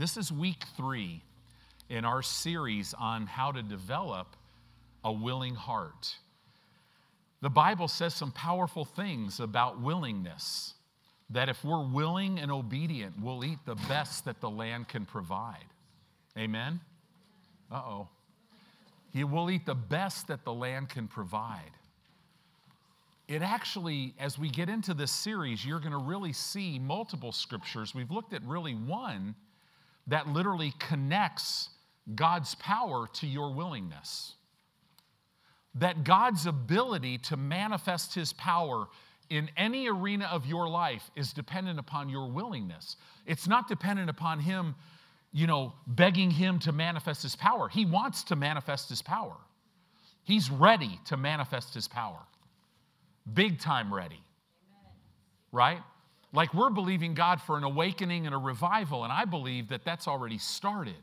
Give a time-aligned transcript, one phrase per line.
[0.00, 1.20] This is week three
[1.90, 4.28] in our series on how to develop
[5.04, 6.14] a willing heart.
[7.42, 10.72] The Bible says some powerful things about willingness
[11.28, 15.66] that if we're willing and obedient, we'll eat the best that the land can provide.
[16.38, 16.80] Amen?
[17.70, 18.08] Uh oh.
[19.12, 21.72] You will eat the best that the land can provide.
[23.28, 27.94] It actually, as we get into this series, you're going to really see multiple scriptures.
[27.94, 29.34] We've looked at really one
[30.06, 31.70] that literally connects
[32.14, 34.34] God's power to your willingness.
[35.74, 38.86] That God's ability to manifest his power
[39.28, 42.96] in any arena of your life is dependent upon your willingness.
[43.26, 44.74] It's not dependent upon him,
[45.32, 47.68] you know, begging him to manifest his power.
[47.68, 49.36] He wants to manifest his power.
[50.24, 52.18] He's ready to manifest his power.
[53.32, 54.20] Big time ready.
[55.52, 55.78] Right?
[56.32, 60.06] Like we're believing God for an awakening and a revival, and I believe that that's
[60.06, 60.94] already started,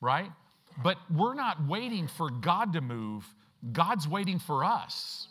[0.00, 0.30] right?
[0.82, 3.26] But we're not waiting for God to move,
[3.72, 5.28] God's waiting for us.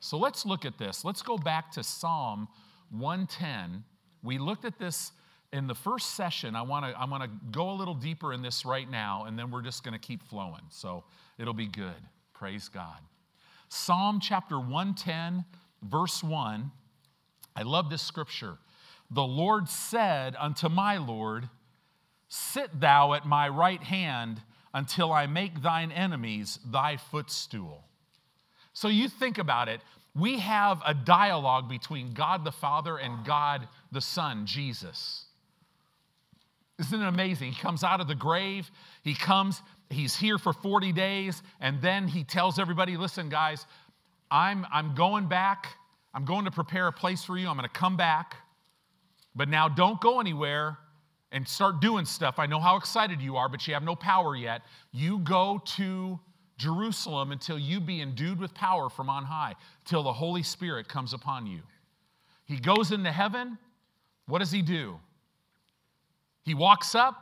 [0.00, 1.04] So let's look at this.
[1.04, 2.48] Let's go back to Psalm
[2.90, 3.84] 110.
[4.22, 5.12] We looked at this
[5.52, 6.56] in the first session.
[6.56, 9.38] I want to I want to go a little deeper in this right now and
[9.38, 10.60] then we're just going to keep flowing.
[10.70, 11.04] So
[11.38, 11.94] it'll be good.
[12.32, 12.98] Praise God.
[13.68, 15.44] Psalm chapter 110
[15.82, 16.70] verse 1
[17.56, 18.56] I love this scripture.
[19.10, 21.48] The Lord said unto my Lord,
[22.28, 24.40] Sit thou at my right hand
[24.72, 27.84] until I make thine enemies thy footstool.
[28.72, 29.80] So you think about it.
[30.16, 35.26] We have a dialogue between God the Father and God the Son, Jesus.
[36.80, 37.52] Isn't it amazing?
[37.52, 38.68] He comes out of the grave,
[39.04, 43.64] he comes, he's here for 40 days, and then he tells everybody listen, guys,
[44.30, 45.68] I'm, I'm going back
[46.14, 47.48] I'm going to prepare a place for you.
[47.48, 48.36] I'm going to come back.
[49.34, 50.78] But now don't go anywhere
[51.32, 52.38] and start doing stuff.
[52.38, 54.62] I know how excited you are, but you have no power yet.
[54.92, 56.18] You go to
[56.56, 61.12] Jerusalem until you be endued with power from on high, till the Holy Spirit comes
[61.12, 61.60] upon you.
[62.44, 63.58] He goes into heaven.
[64.26, 65.00] What does he do?
[66.44, 67.16] He walks up.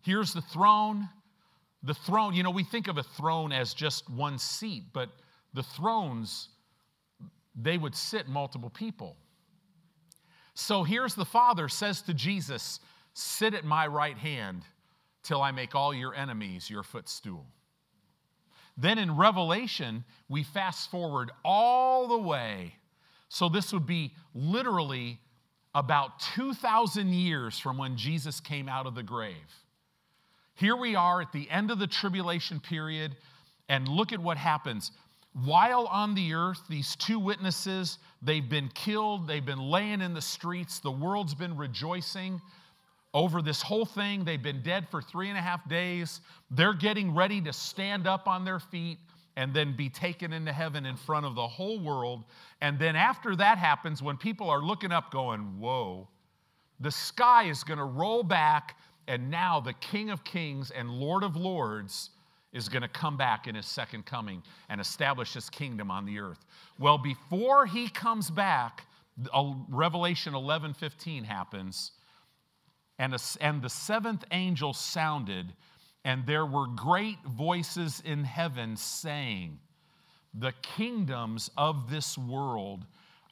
[0.00, 1.10] Here's the throne.
[1.82, 5.10] The throne, you know, we think of a throne as just one seat, but
[5.52, 6.48] the thrones
[7.54, 9.16] they would sit multiple people.
[10.54, 12.80] So here's the Father says to Jesus,
[13.14, 14.62] Sit at my right hand
[15.22, 17.46] till I make all your enemies your footstool.
[18.76, 22.74] Then in Revelation, we fast forward all the way.
[23.28, 25.18] So this would be literally
[25.76, 29.34] about 2,000 years from when Jesus came out of the grave.
[30.54, 33.16] Here we are at the end of the tribulation period,
[33.68, 34.90] and look at what happens
[35.42, 40.20] while on the earth, these two witnesses, they've been killed, they've been laying in the
[40.22, 42.40] streets, the world's been rejoicing
[43.12, 44.24] over this whole thing.
[44.24, 46.20] They've been dead for three and a half days.
[46.50, 48.98] They're getting ready to stand up on their feet
[49.36, 52.24] and then be taken into heaven in front of the whole world.
[52.60, 56.08] And then after that happens, when people are looking up, going, Whoa,
[56.78, 58.76] the sky is going to roll back,
[59.08, 62.10] and now the King of Kings and Lord of Lords
[62.54, 66.20] is going to come back in his second coming and establish his kingdom on the
[66.20, 66.46] earth.
[66.78, 68.86] Well, before he comes back,
[69.68, 71.90] Revelation 11 15 happens,
[72.98, 75.52] and, a, and the seventh angel sounded,
[76.04, 79.58] and there were great voices in heaven saying,
[80.34, 82.84] The kingdoms of this world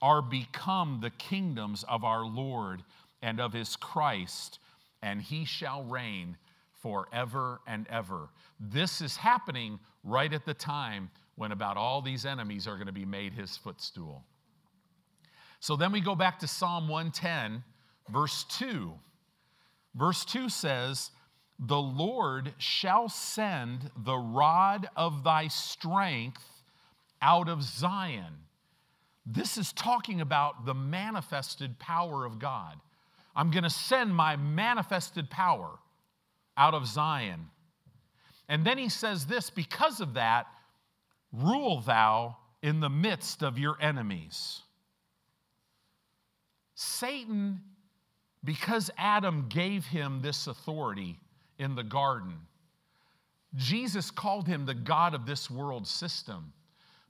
[0.02, 2.82] are become the kingdoms of our Lord
[3.22, 4.58] and of his Christ,
[5.00, 6.36] and he shall reign
[6.82, 8.28] forever and ever.
[8.60, 12.92] This is happening right at the time when about all these enemies are going to
[12.92, 14.24] be made his footstool.
[15.60, 17.62] So then we go back to Psalm 110,
[18.10, 18.92] verse 2.
[19.94, 21.10] Verse 2 says,
[21.60, 26.42] The Lord shall send the rod of thy strength
[27.22, 28.34] out of Zion.
[29.24, 32.74] This is talking about the manifested power of God.
[33.36, 35.78] I'm going to send my manifested power
[36.56, 37.46] out of Zion.
[38.48, 40.46] And then he says this because of that,
[41.32, 44.60] rule thou in the midst of your enemies.
[46.74, 47.60] Satan,
[48.44, 51.18] because Adam gave him this authority
[51.58, 52.34] in the garden,
[53.54, 56.52] Jesus called him the God of this world system.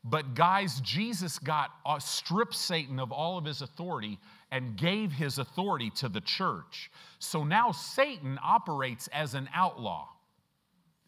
[0.05, 4.19] But guys, Jesus got uh, stripped Satan of all of his authority
[4.52, 6.90] and gave his authority to the church.
[7.19, 10.06] So now Satan operates as an outlaw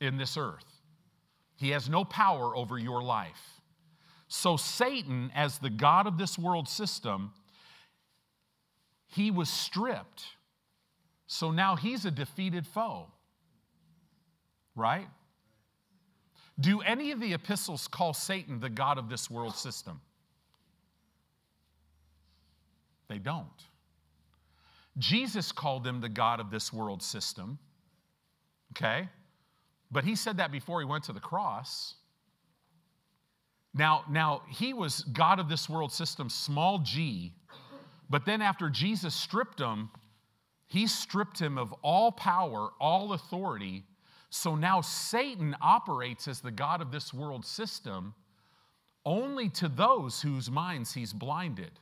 [0.00, 0.64] in this earth.
[1.54, 3.60] He has no power over your life.
[4.28, 7.32] So Satan, as the God of this world system,
[9.06, 10.24] he was stripped.
[11.26, 13.08] So now he's a defeated foe,
[14.74, 15.06] right?
[16.58, 20.00] Do any of the epistles call Satan the God of this world system?
[23.14, 23.46] They don't.
[24.98, 27.60] Jesus called them the God of this world system,
[28.72, 29.08] okay?
[29.92, 31.94] But he said that before he went to the cross.
[33.72, 37.32] Now, now he was God of this world system, small g,
[38.10, 39.90] but then after Jesus stripped him,
[40.66, 43.84] he stripped him of all power, all authority.
[44.30, 48.12] So now Satan operates as the God of this world system
[49.06, 51.78] only to those whose minds he's blinded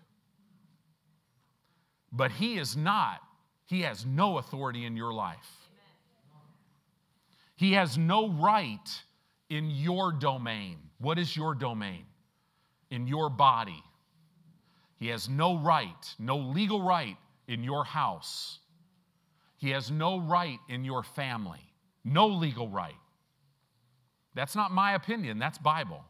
[2.12, 3.20] but he is not,
[3.64, 5.50] he has no authority in your life.
[7.56, 8.88] He has no right
[9.48, 10.78] in your domain.
[10.98, 12.04] What is your domain?
[12.90, 13.82] In your body.
[14.96, 17.16] He has no right, no legal right
[17.48, 18.58] in your house.
[19.56, 21.60] He has no right in your family.
[22.04, 22.94] No legal right.
[24.34, 26.04] That's not my opinion, that's Bible.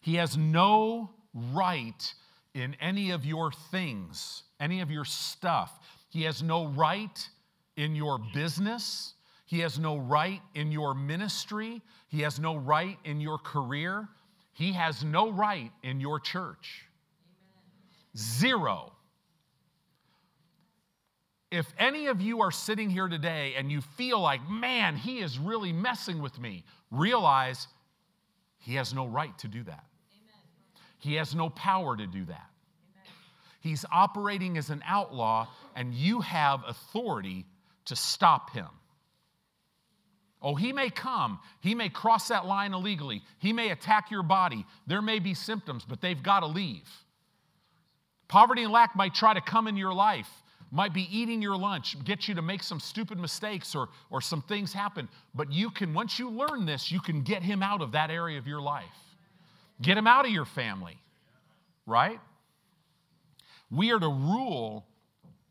[0.00, 2.14] He has no right
[2.54, 5.72] in any of your things, any of your stuff.
[6.08, 7.28] He has no right
[7.76, 9.14] in your business.
[9.46, 11.82] He has no right in your ministry.
[12.08, 14.08] He has no right in your career.
[14.52, 16.84] He has no right in your church.
[18.16, 18.92] Zero.
[21.50, 25.38] If any of you are sitting here today and you feel like, man, he is
[25.40, 27.66] really messing with me, realize
[28.58, 29.84] he has no right to do that.
[31.04, 32.48] He has no power to do that.
[33.60, 35.46] He's operating as an outlaw,
[35.76, 37.44] and you have authority
[37.86, 38.68] to stop him.
[40.40, 41.40] Oh, he may come.
[41.60, 43.20] He may cross that line illegally.
[43.38, 44.64] He may attack your body.
[44.86, 46.88] There may be symptoms, but they've got to leave.
[48.28, 50.30] Poverty and lack might try to come in your life,
[50.70, 54.40] might be eating your lunch, get you to make some stupid mistakes or, or some
[54.42, 55.08] things happen.
[55.34, 58.38] But you can, once you learn this, you can get him out of that area
[58.38, 58.86] of your life.
[59.80, 60.98] Get him out of your family,
[61.86, 62.20] right?
[63.70, 64.86] We are to rule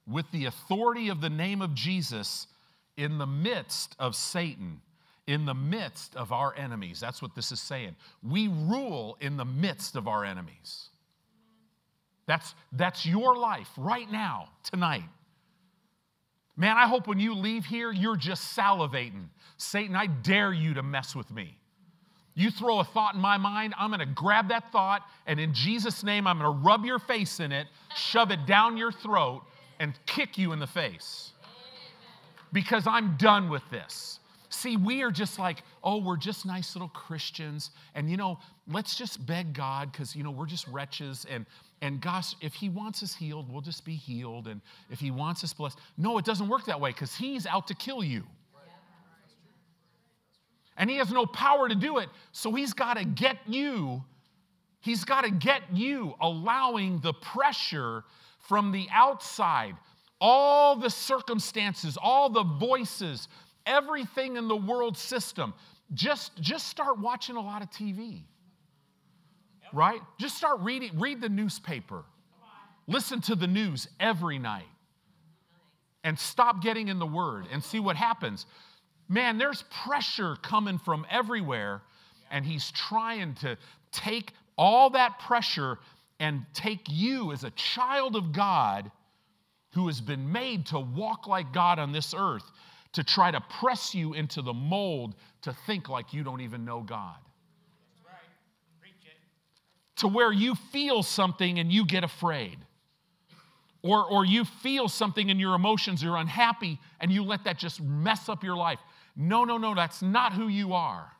[0.08, 2.48] with the authority of the name of Jesus
[2.96, 4.80] in the midst of Satan,
[5.28, 7.00] in the midst of our enemies.
[7.00, 7.96] That's what this is saying.
[8.22, 10.90] We rule in the midst of our enemies.
[12.26, 15.04] That's, that's your life right now, tonight.
[16.56, 19.28] Man, I hope when you leave here, you're just salivating.
[19.58, 21.58] Satan, I dare you to mess with me.
[22.36, 26.04] You throw a thought in my mind, I'm gonna grab that thought, and in Jesus'
[26.04, 29.44] name, I'm gonna rub your face in it, shove it down your throat,
[29.80, 31.32] and kick you in the face.
[32.52, 34.20] Because I'm done with this.
[34.50, 37.72] See, we are just like, oh, we're just nice little Christians.
[37.96, 38.38] And, you know,
[38.68, 41.26] let's just beg God because, you know, we're just wretches.
[41.28, 41.48] And,
[41.82, 44.48] and gosh, if He wants us healed, we'll just be healed.
[44.48, 45.80] And if He wants us blessed.
[45.98, 48.24] No, it doesn't work that way because He's out to kill you
[50.84, 52.10] and he has no power to do it.
[52.34, 54.04] So he's got to get you,
[54.82, 58.04] he's got to get you allowing the pressure
[58.50, 59.78] from the outside,
[60.20, 63.30] all the circumstances, all the voices,
[63.66, 65.54] everything in the world system.
[65.94, 68.24] Just, just start watching a lot of TV,
[69.72, 70.02] right?
[70.20, 72.04] Just start reading, read the newspaper,
[72.88, 74.68] listen to the news every night,
[76.04, 78.46] and stop getting in the Word and see what happens
[79.10, 81.82] man, there's pressure coming from everywhere,
[82.32, 83.58] and he's trying to
[83.92, 85.78] take all that pressure
[86.20, 88.92] and take you as a child of God
[89.74, 92.50] who has been made to walk like God on this earth
[92.94, 96.82] to try to press you into the mold to think like you don't even know
[96.82, 97.18] God.
[99.98, 102.58] To where you feel something and you get afraid.
[103.84, 107.82] Or, or you feel something in your emotions, you're unhappy, and you let that just
[107.82, 108.80] mess up your life.
[109.16, 111.12] No, no, no, that's not who you are.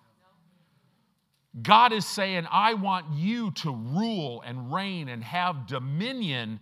[1.62, 6.60] God is saying, I want you to rule and reign and have dominion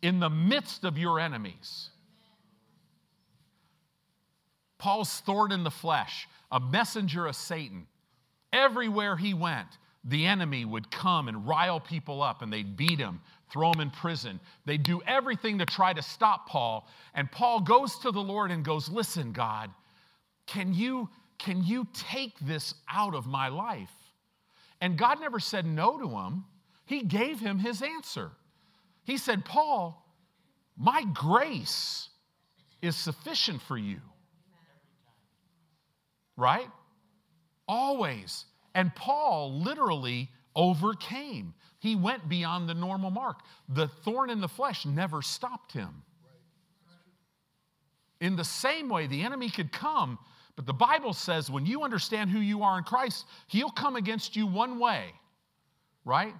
[0.00, 1.90] in the midst of your enemies.
[4.78, 7.86] Paul's thorn in the flesh, a messenger of Satan.
[8.50, 9.68] Everywhere he went,
[10.04, 13.20] the enemy would come and rile people up and they'd beat him,
[13.52, 14.40] throw him in prison.
[14.64, 16.88] They'd do everything to try to stop Paul.
[17.12, 19.70] And Paul goes to the Lord and goes, Listen, God,
[20.50, 23.92] can you, can you take this out of my life?
[24.80, 26.44] And God never said no to him,
[26.86, 28.32] He gave him his answer.
[29.04, 30.04] He said, Paul,
[30.76, 32.08] my grace
[32.82, 34.00] is sufficient for you.
[36.36, 36.66] Right?
[37.68, 38.44] Always.
[38.74, 41.54] And Paul literally overcame.
[41.78, 43.38] He went beyond the normal mark.
[43.68, 46.02] The thorn in the flesh never stopped him.
[48.20, 50.18] In the same way, the enemy could come
[50.60, 54.36] but the Bible says when you understand who you are in Christ, he'll come against
[54.36, 55.14] you one way,
[56.04, 56.34] right?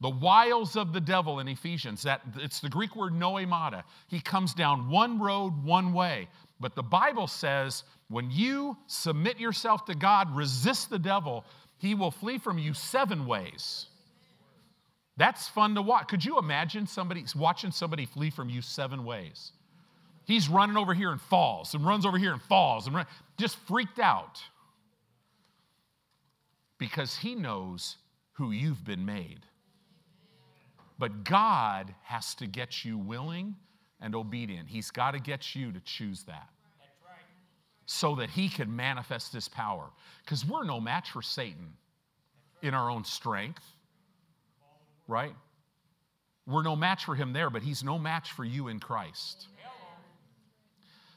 [0.00, 3.84] The wiles of the devil in Ephesians, that it's the Greek word noemata.
[4.08, 6.26] He comes down one road, one way.
[6.58, 11.44] But the Bible says when you submit yourself to God, resist the devil,
[11.78, 13.86] he will flee from you seven ways.
[15.16, 16.08] That's fun to watch.
[16.08, 19.52] Could you imagine somebody watching somebody flee from you seven ways?
[20.30, 23.06] he's running over here and falls and runs over here and falls and run,
[23.38, 24.40] just freaked out
[26.78, 27.96] because he knows
[28.34, 29.40] who you've been made.
[30.98, 33.56] But God has to get you willing
[34.00, 34.68] and obedient.
[34.68, 36.48] He's got to get you to choose that
[37.86, 39.88] so that he can manifest his power.
[40.24, 41.72] Because we're no match for Satan
[42.62, 43.64] in our own strength,
[45.08, 45.34] right?
[46.46, 49.46] We're no match for him there, but he's no match for you in Christ.
[49.50, 49.59] Amen.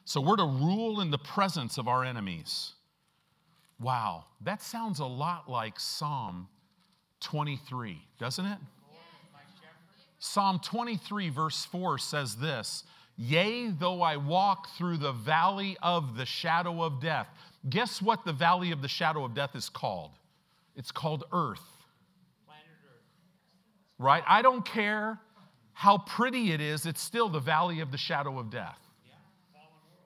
[0.06, 2.74] So we're to rule in the presence of our enemies.
[3.80, 6.48] Wow, that sounds a lot like Psalm
[7.22, 8.58] 23, doesn't it?
[10.20, 12.84] Psalm 23, verse 4 says this
[13.18, 17.28] Yea, though I walk through the valley of the shadow of death.
[17.70, 20.12] Guess what the valley of the shadow of death is called?
[20.76, 21.62] It's called earth.
[24.00, 24.24] Right?
[24.28, 25.20] I don't care
[25.74, 28.78] how pretty it is, it's still the valley of the shadow of death.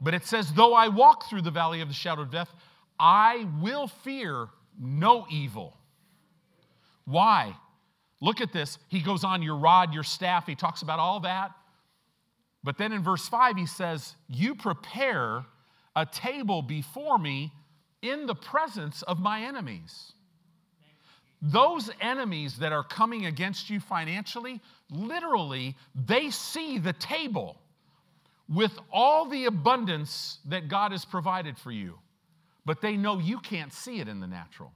[0.01, 2.54] But it says, Though I walk through the valley of the shadow of death,
[3.00, 4.48] I will fear
[4.80, 5.77] no evil.
[7.06, 7.56] Why?
[8.22, 8.77] Look at this.
[8.89, 11.51] He goes on, Your rod, your staff, he talks about all that.
[12.63, 15.46] But then in verse 5, he says, You prepare
[15.96, 17.51] a table before me
[18.01, 20.13] in the presence of my enemies.
[21.42, 24.60] Those enemies that are coming against you financially,
[24.92, 27.60] literally, they see the table
[28.50, 32.00] with all the abundance that God has provided for you,
[32.66, 34.72] but they know you can't see it in the natural.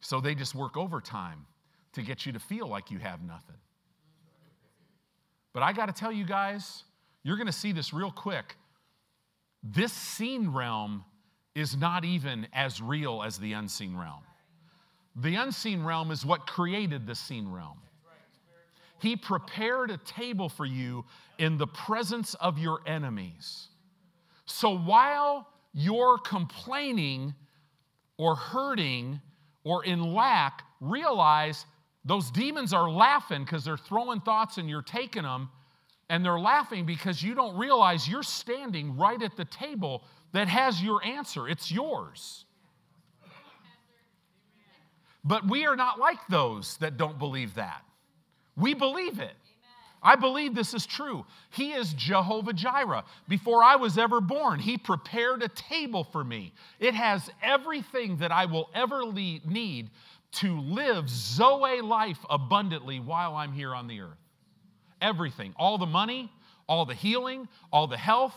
[0.00, 1.46] So they just work overtime
[1.92, 3.56] to get you to feel like you have nothing.
[5.52, 6.84] But I got to tell you guys,
[7.22, 8.56] you're going to see this real quick.
[9.62, 11.04] This seen realm
[11.54, 14.20] is not even as real as the unseen realm.
[15.16, 17.78] The unseen realm is what created the seen realm.
[19.04, 21.04] He prepared a table for you
[21.36, 23.66] in the presence of your enemies.
[24.46, 27.34] So while you're complaining
[28.16, 29.20] or hurting
[29.62, 31.66] or in lack, realize
[32.06, 35.50] those demons are laughing because they're throwing thoughts and you're taking them,
[36.08, 40.82] and they're laughing because you don't realize you're standing right at the table that has
[40.82, 41.46] your answer.
[41.46, 42.46] It's yours.
[45.22, 47.84] But we are not like those that don't believe that.
[48.56, 49.22] We believe it.
[49.24, 49.32] Amen.
[50.02, 51.26] I believe this is true.
[51.50, 53.04] He is Jehovah Jireh.
[53.28, 56.52] Before I was ever born, He prepared a table for me.
[56.78, 59.90] It has everything that I will ever need
[60.32, 64.10] to live Zoe life abundantly while I'm here on the earth.
[65.00, 66.32] Everything, all the money,
[66.68, 68.34] all the healing, all the health,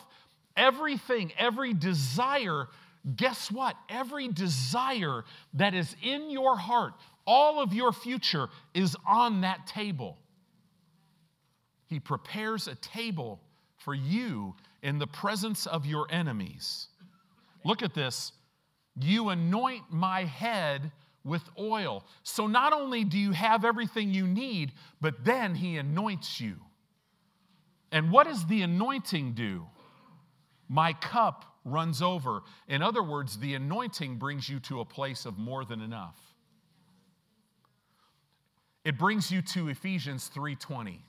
[0.56, 2.68] everything, every desire
[3.16, 3.78] guess what?
[3.88, 6.94] Every desire that is in your heart
[7.28, 10.18] all of your future is on that table.
[11.86, 13.42] He prepares a table
[13.76, 16.88] for you in the presence of your enemies.
[17.66, 18.32] Look at this.
[19.00, 20.92] You anoint my head
[21.26, 22.06] with oil.
[22.24, 26.56] So not only do you have everything you need, but then he anoints you.
[27.92, 29.66] And what does the anointing do?
[30.70, 32.42] My cup runs over.
[32.70, 36.18] In other words, the anointing brings you to a place of more than enough.
[38.88, 41.02] It brings you to Ephesians 3:20.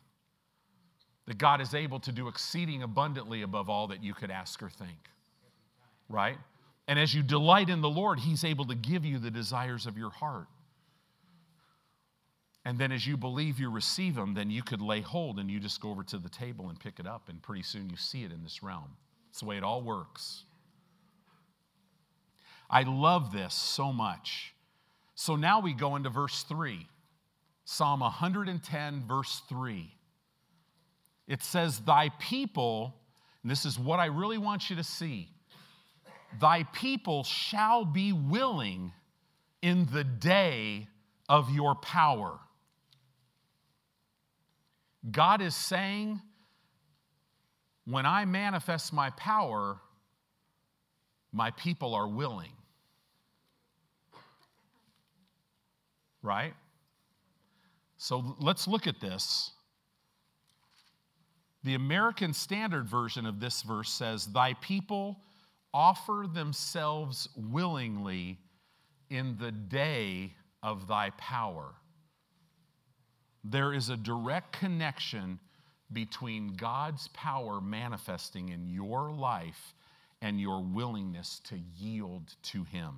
[1.26, 4.68] That God is able to do exceeding abundantly above all that you could ask or
[4.68, 4.98] think.
[6.08, 6.36] Right?
[6.88, 9.96] And as you delight in the Lord, he's able to give you the desires of
[9.96, 10.48] your heart.
[12.64, 15.60] And then as you believe you receive them, then you could lay hold and you
[15.60, 18.24] just go over to the table and pick it up, and pretty soon you see
[18.24, 18.96] it in this realm.
[19.30, 20.42] It's the way it all works.
[22.68, 24.52] I love this so much.
[25.14, 26.88] So now we go into verse 3.
[27.70, 29.92] Psalm 110, verse 3.
[31.26, 32.94] It says, Thy people,
[33.42, 35.28] and this is what I really want you to see,
[36.40, 38.90] thy people shall be willing
[39.60, 40.88] in the day
[41.28, 42.38] of your power.
[45.10, 46.22] God is saying,
[47.84, 49.78] when I manifest my power,
[51.34, 52.52] my people are willing.
[56.22, 56.54] Right?
[57.98, 59.50] So let's look at this.
[61.64, 65.18] The American Standard Version of this verse says, Thy people
[65.74, 68.38] offer themselves willingly
[69.10, 71.74] in the day of thy power.
[73.42, 75.40] There is a direct connection
[75.92, 79.74] between God's power manifesting in your life
[80.22, 82.92] and your willingness to yield to Him.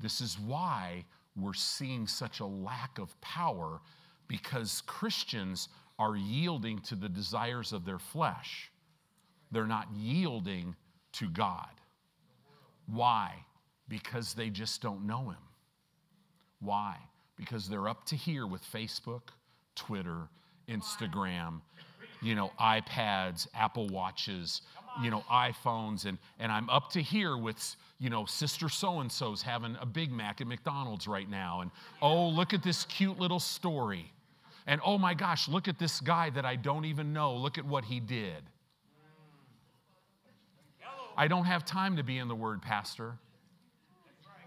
[0.00, 1.04] This is why
[1.36, 3.80] we're seeing such a lack of power
[4.28, 5.68] because Christians
[5.98, 8.70] are yielding to the desires of their flesh.
[9.52, 10.74] They're not yielding
[11.12, 11.68] to God.
[12.86, 13.32] Why?
[13.88, 15.42] Because they just don't know Him.
[16.60, 16.96] Why?
[17.36, 19.28] Because they're up to here with Facebook,
[19.74, 20.28] Twitter,
[20.68, 21.60] Instagram,
[22.22, 24.62] you know, iPads, Apple Watches,
[25.02, 29.10] you know iPhones and and I'm up to here with you know sister so and
[29.10, 31.70] so's having a Big Mac at McDonald's right now and
[32.02, 34.10] oh look at this cute little story
[34.66, 37.64] and oh my gosh look at this guy that I don't even know look at
[37.64, 38.42] what he did
[41.16, 43.18] I don't have time to be in the word pastor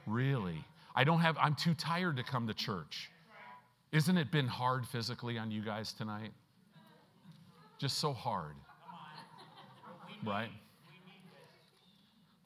[0.06, 0.64] really
[0.96, 3.10] I don't have I'm too tired to come to church
[3.92, 6.32] isn't it been hard physically on you guys tonight
[7.80, 8.56] just so hard
[10.26, 10.50] Right?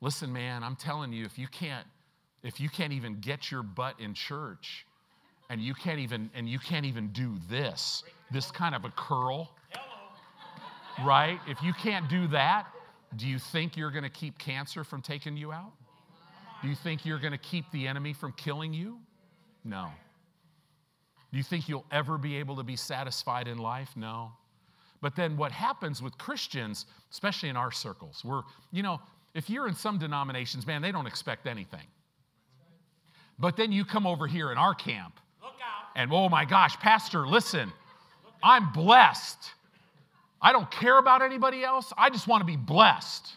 [0.02, 1.86] Listen, man, I'm telling you, if you can't,
[2.44, 4.86] if you can't even get your butt in church,
[5.50, 9.52] and you can't even and you can't even do this, this kind of a curl,
[11.04, 11.40] right?
[11.48, 12.66] If you can't do that,
[13.16, 15.72] do you think you're going to keep cancer from taking you out?
[16.62, 18.98] Do you think you're going to keep the enemy from killing you?
[19.64, 19.88] No.
[21.32, 23.90] Do you think you'll ever be able to be satisfied in life?
[23.96, 24.32] No.
[25.02, 29.00] But then what happens with Christians, especially in our circles, we're, you know,
[29.34, 31.86] if you're in some denominations, man, they don't expect anything.
[33.38, 35.20] But then you come over here in our camp,
[35.96, 37.72] and oh my gosh, Pastor, listen,
[38.44, 39.38] I'm blessed.
[40.40, 41.92] I don't care about anybody else.
[41.98, 43.28] I just want to be blessed.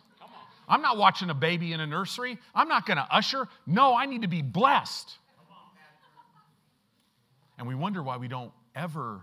[0.69, 2.37] I'm not watching a baby in a nursery.
[2.55, 3.49] I'm not going to usher.
[3.67, 5.11] No, I need to be blessed.
[7.59, 9.23] And we wonder why we don't ever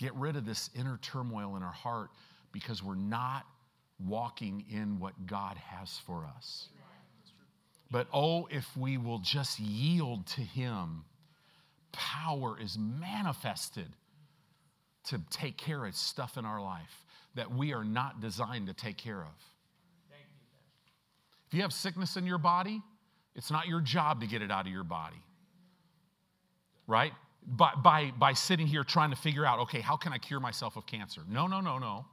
[0.00, 2.08] Get rid of this inner turmoil in our heart
[2.52, 3.42] because we're not
[4.02, 6.70] walking in what God has for us.
[7.90, 11.04] But oh, if we will just yield to Him,
[11.92, 13.90] power is manifested
[15.08, 18.96] to take care of stuff in our life that we are not designed to take
[18.96, 19.34] care of.
[21.48, 22.80] If you have sickness in your body,
[23.34, 25.22] it's not your job to get it out of your body,
[26.86, 27.12] right?
[27.46, 30.76] by, by, by sitting here trying to figure out, okay, how can I cure myself
[30.76, 31.22] of cancer?
[31.28, 32.04] No, no, no, no.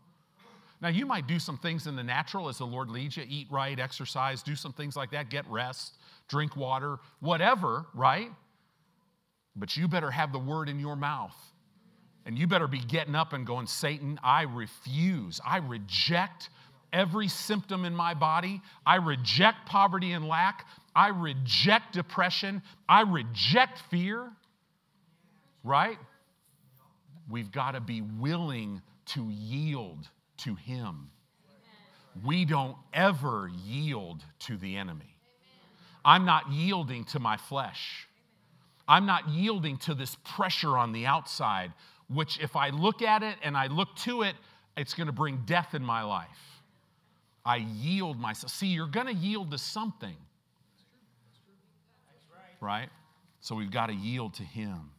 [0.79, 3.47] Now, you might do some things in the natural as the Lord leads you eat
[3.49, 5.93] right, exercise, do some things like that, get rest,
[6.27, 8.29] drink water, whatever, right?
[9.55, 11.35] But you better have the word in your mouth.
[12.27, 15.39] And you better be getting up and going, Satan, I refuse.
[15.45, 16.49] I reject
[16.93, 18.61] every symptom in my body.
[18.85, 20.67] I reject poverty and lack.
[20.95, 22.61] I reject depression.
[22.87, 24.29] I reject fear
[25.63, 25.97] right?
[27.29, 31.09] We've got to be willing to yield to Him.
[32.25, 35.15] We don't ever yield to the enemy.
[36.03, 38.07] I'm not yielding to my flesh.
[38.87, 41.73] I'm not yielding to this pressure on the outside,
[42.09, 44.35] which, if I look at it and I look to it,
[44.77, 46.61] it's going to bring death in my life.
[47.45, 48.51] I yield myself.
[48.51, 50.15] See, you're going to yield to something,
[52.61, 52.89] right?
[53.41, 54.91] So we've got to yield to Him.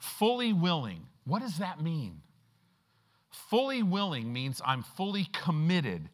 [0.00, 1.06] Fully willing.
[1.24, 2.22] What does that mean?
[3.30, 6.08] Fully willing means I'm fully committed.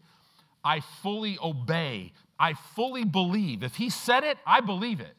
[0.65, 2.13] I fully obey.
[2.39, 3.63] I fully believe.
[3.63, 5.15] If he said it, I believe it.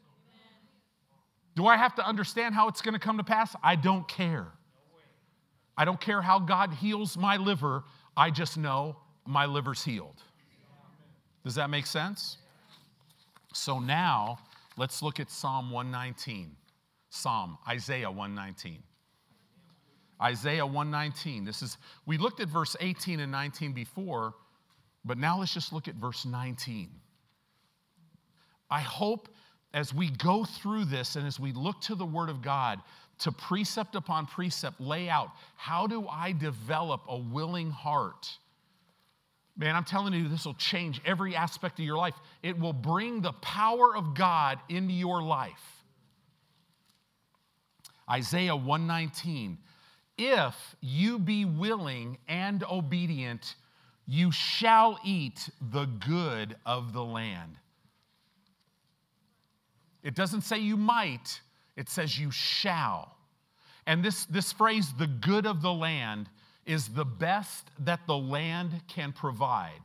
[1.55, 3.55] Do I have to understand how it's going to come to pass?
[3.63, 4.47] I don't care.
[5.77, 7.83] I don't care how God heals my liver.
[8.17, 10.21] I just know my liver's healed.
[11.45, 12.37] Does that make sense?
[13.53, 14.39] So now
[14.75, 16.51] let's look at Psalm 119.
[17.09, 18.83] Psalm, Isaiah 119.
[20.21, 21.43] Isaiah 119.
[21.45, 24.33] This is we looked at verse 18 and 19 before,
[25.05, 26.89] but now let's just look at verse 19.
[28.69, 29.29] I hope
[29.73, 32.79] as we go through this and as we look to the word of God
[33.19, 38.27] to precept upon precept lay out how do I develop a willing heart?
[39.55, 42.13] Man, I'm telling you, this will change every aspect of your life.
[42.43, 45.76] It will bring the power of God into your life.
[48.09, 49.57] Isaiah 119
[50.17, 53.55] If you be willing and obedient,
[54.05, 57.57] you shall eat the good of the land.
[60.03, 61.41] It doesn't say you might,
[61.75, 63.13] it says you shall.
[63.85, 66.29] And this, this phrase, the good of the land,
[66.65, 69.81] is the best that the land can provide.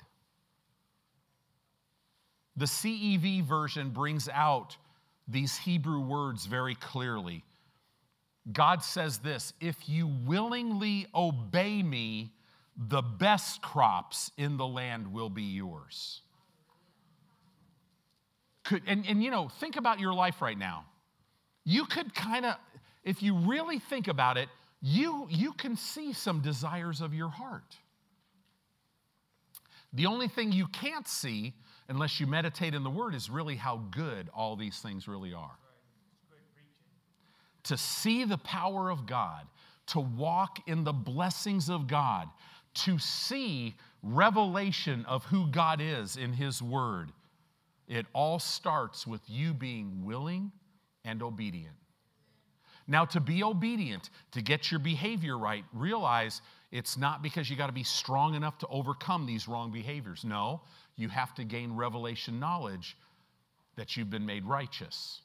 [2.57, 4.77] The CEV version brings out
[5.27, 7.43] these Hebrew words very clearly
[8.50, 12.33] God says this if you willingly obey me,
[12.76, 16.22] the best crops in the land will be yours.
[18.64, 20.87] Could, and, and you know, think about your life right now.
[21.64, 22.55] You could kind of,
[23.05, 24.48] if you really think about it,
[24.81, 27.76] you, you can see some desires of your heart.
[29.92, 31.55] The only thing you can't see,
[31.88, 35.52] unless you meditate in the Word, is really how good all these things really are
[37.64, 39.46] to see the power of God,
[39.88, 42.29] to walk in the blessings of God,
[42.75, 47.11] to see revelation of who God is in His Word.
[47.88, 50.51] It all starts with you being willing
[51.05, 51.77] and obedient.
[52.88, 57.66] Now, to be obedient, to get your behavior right, realize it's not because you got
[57.68, 60.25] to be strong enough to overcome these wrong behaviors.
[60.25, 60.62] No,
[60.96, 62.96] you have to gain revelation knowledge
[63.77, 65.20] that you've been made righteous.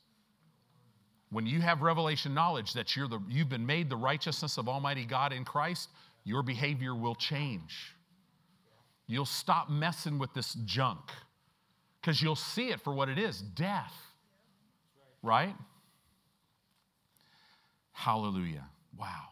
[1.29, 5.05] When you have revelation knowledge that you're the, you've been made the righteousness of Almighty
[5.05, 5.89] God in Christ,
[6.23, 7.93] your behavior will change.
[9.07, 11.11] You'll stop messing with this junk
[11.99, 13.93] because you'll see it for what it is death.
[15.21, 15.55] Right?
[17.91, 18.65] Hallelujah.
[18.97, 19.23] Wow.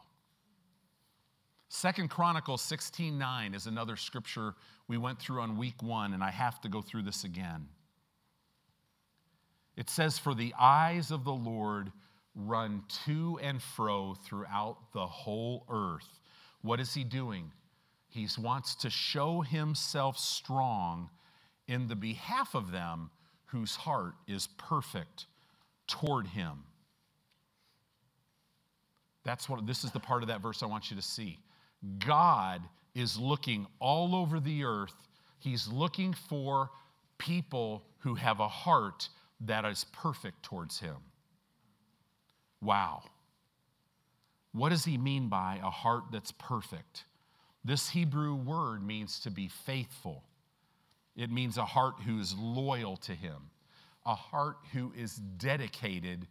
[1.70, 4.56] Second Chronicles 16 9 is another scripture
[4.88, 7.68] we went through on week one, and I have to go through this again.
[9.78, 11.92] It says, For the eyes of the Lord
[12.36, 16.08] run to and fro throughout the whole earth.
[16.62, 17.52] What is he doing?
[18.10, 21.10] He wants to show himself strong
[21.68, 23.10] in the behalf of them
[23.48, 25.26] whose heart is perfect
[25.88, 26.64] toward him.
[29.24, 31.40] That's what this is the part of that verse I want you to see.
[32.06, 32.62] God
[32.94, 34.96] is looking all over the earth.
[35.40, 36.70] He's looking for
[37.18, 39.10] people who have a heart
[39.42, 40.96] that is perfect towards him.
[42.62, 43.04] Wow.
[44.54, 47.04] What does he mean by a heart that's perfect?
[47.64, 50.24] This Hebrew word means to be faithful.
[51.16, 53.50] It means a heart who is loyal to him,
[54.06, 56.28] a heart who is dedicated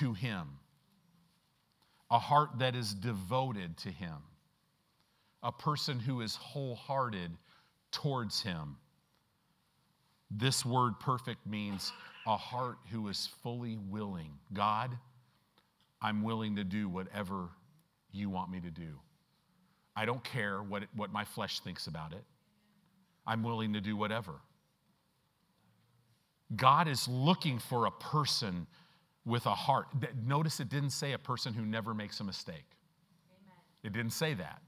[0.00, 0.48] to him,
[2.10, 4.16] a heart that is devoted to him,
[5.42, 7.30] a person who is wholehearted
[7.90, 8.76] towards him.
[10.30, 11.92] This word perfect means
[12.26, 14.30] a heart who is fully willing.
[14.52, 14.96] God,
[16.00, 17.48] I'm willing to do whatever
[18.12, 19.00] you want me to do.
[19.96, 22.22] I don't care what, what my flesh thinks about it.
[23.26, 24.34] I'm willing to do whatever.
[26.56, 28.66] God is looking for a person
[29.24, 29.86] with a heart.
[30.24, 32.54] Notice it didn't say a person who never makes a mistake.
[33.36, 33.56] Amen.
[33.84, 34.60] It didn't say that.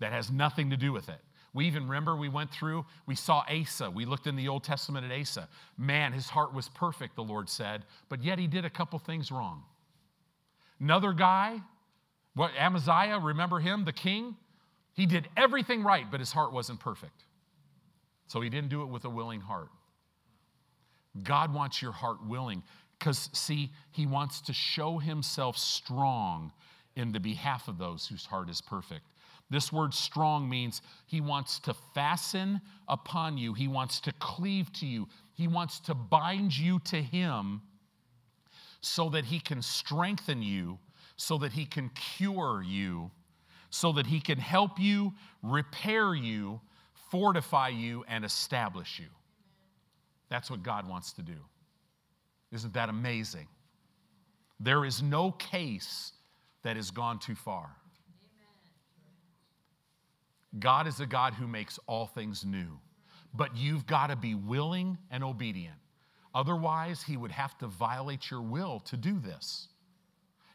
[0.00, 1.20] That has nothing to do with it.
[1.56, 3.90] We even remember we went through, we saw Asa.
[3.90, 5.48] We looked in the Old Testament at Asa.
[5.78, 9.32] Man, his heart was perfect, the Lord said, but yet he did a couple things
[9.32, 9.62] wrong.
[10.78, 11.62] Another guy,
[12.34, 14.36] what Amaziah, remember him, the king?
[14.92, 17.24] He did everything right, but his heart wasn't perfect.
[18.26, 19.70] So he didn't do it with a willing heart.
[21.22, 22.62] God wants your heart willing
[22.98, 26.52] because, see, he wants to show himself strong
[26.96, 29.06] in the behalf of those whose heart is perfect.
[29.48, 34.86] This word strong means he wants to fasten upon you, he wants to cleave to
[34.86, 37.62] you, he wants to bind you to him
[38.80, 40.78] so that he can strengthen you,
[41.16, 43.10] so that he can cure you,
[43.70, 46.60] so that he can help you, repair you,
[47.10, 49.08] fortify you, and establish you.
[50.28, 51.36] That's what God wants to do.
[52.52, 53.46] Isn't that amazing?
[54.58, 56.12] There is no case
[56.62, 57.70] that has gone too far.
[60.58, 62.78] God is a God who makes all things new,
[63.34, 65.76] but you've got to be willing and obedient.
[66.34, 69.68] Otherwise, He would have to violate your will to do this.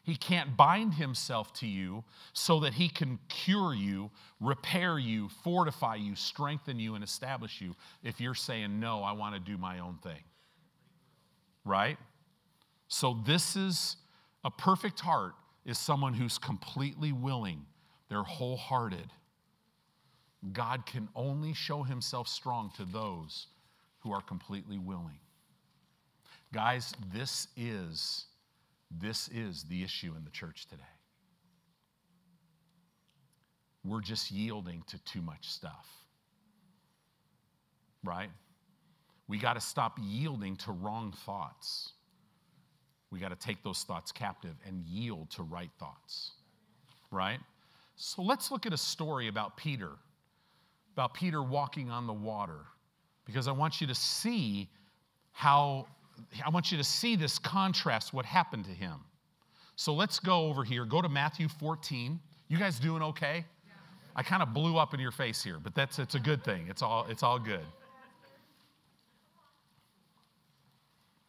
[0.04, 4.10] He can't bind himself to you so that he can cure you,
[4.40, 9.34] repair you, fortify you, strengthen you, and establish you if you're saying, No, I want
[9.34, 10.24] to do my own thing.
[11.64, 11.98] Right?
[12.88, 13.96] So, this is
[14.42, 15.34] a perfect heart
[15.64, 17.64] is someone who's completely willing,
[18.08, 19.06] they're wholehearted,
[20.50, 23.46] God can only show himself strong to those
[24.00, 25.20] who are completely willing.
[26.52, 28.26] Guys, this is
[28.90, 30.82] this is the issue in the church today.
[33.84, 35.86] We're just yielding to too much stuff.
[38.04, 38.28] Right?
[39.28, 41.92] We got to stop yielding to wrong thoughts.
[43.10, 46.32] We got to take those thoughts captive and yield to right thoughts.
[47.10, 47.38] Right?
[47.96, 49.92] So let's look at a story about Peter
[50.92, 52.60] about Peter walking on the water
[53.24, 54.68] because I want you to see
[55.32, 55.86] how,
[56.44, 58.96] I want you to see this contrast, what happened to him.
[59.76, 62.20] So let's go over here, go to Matthew 14.
[62.48, 63.44] You guys doing okay?
[64.14, 66.66] I kind of blew up in your face here, but that's it's a good thing.
[66.68, 67.64] It's all it's all good.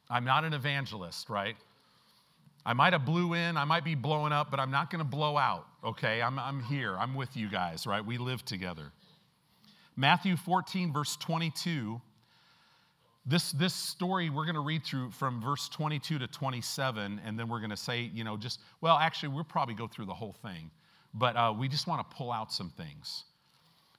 [0.10, 1.56] I'm not an evangelist, right?
[2.66, 5.10] I might have blew in, I might be blowing up, but I'm not going to
[5.10, 6.22] blow out, okay?
[6.22, 6.96] I'm, I'm here.
[6.98, 8.06] I'm with you guys, right?
[8.06, 8.92] We live together.
[9.96, 12.02] Matthew 14, verse 22.
[13.26, 17.48] This, this story we're going to read through from verse 22 to 27, and then
[17.48, 20.36] we're going to say, you know, just, well, actually, we'll probably go through the whole
[20.42, 20.72] thing,
[21.14, 23.24] but uh, we just want to pull out some things.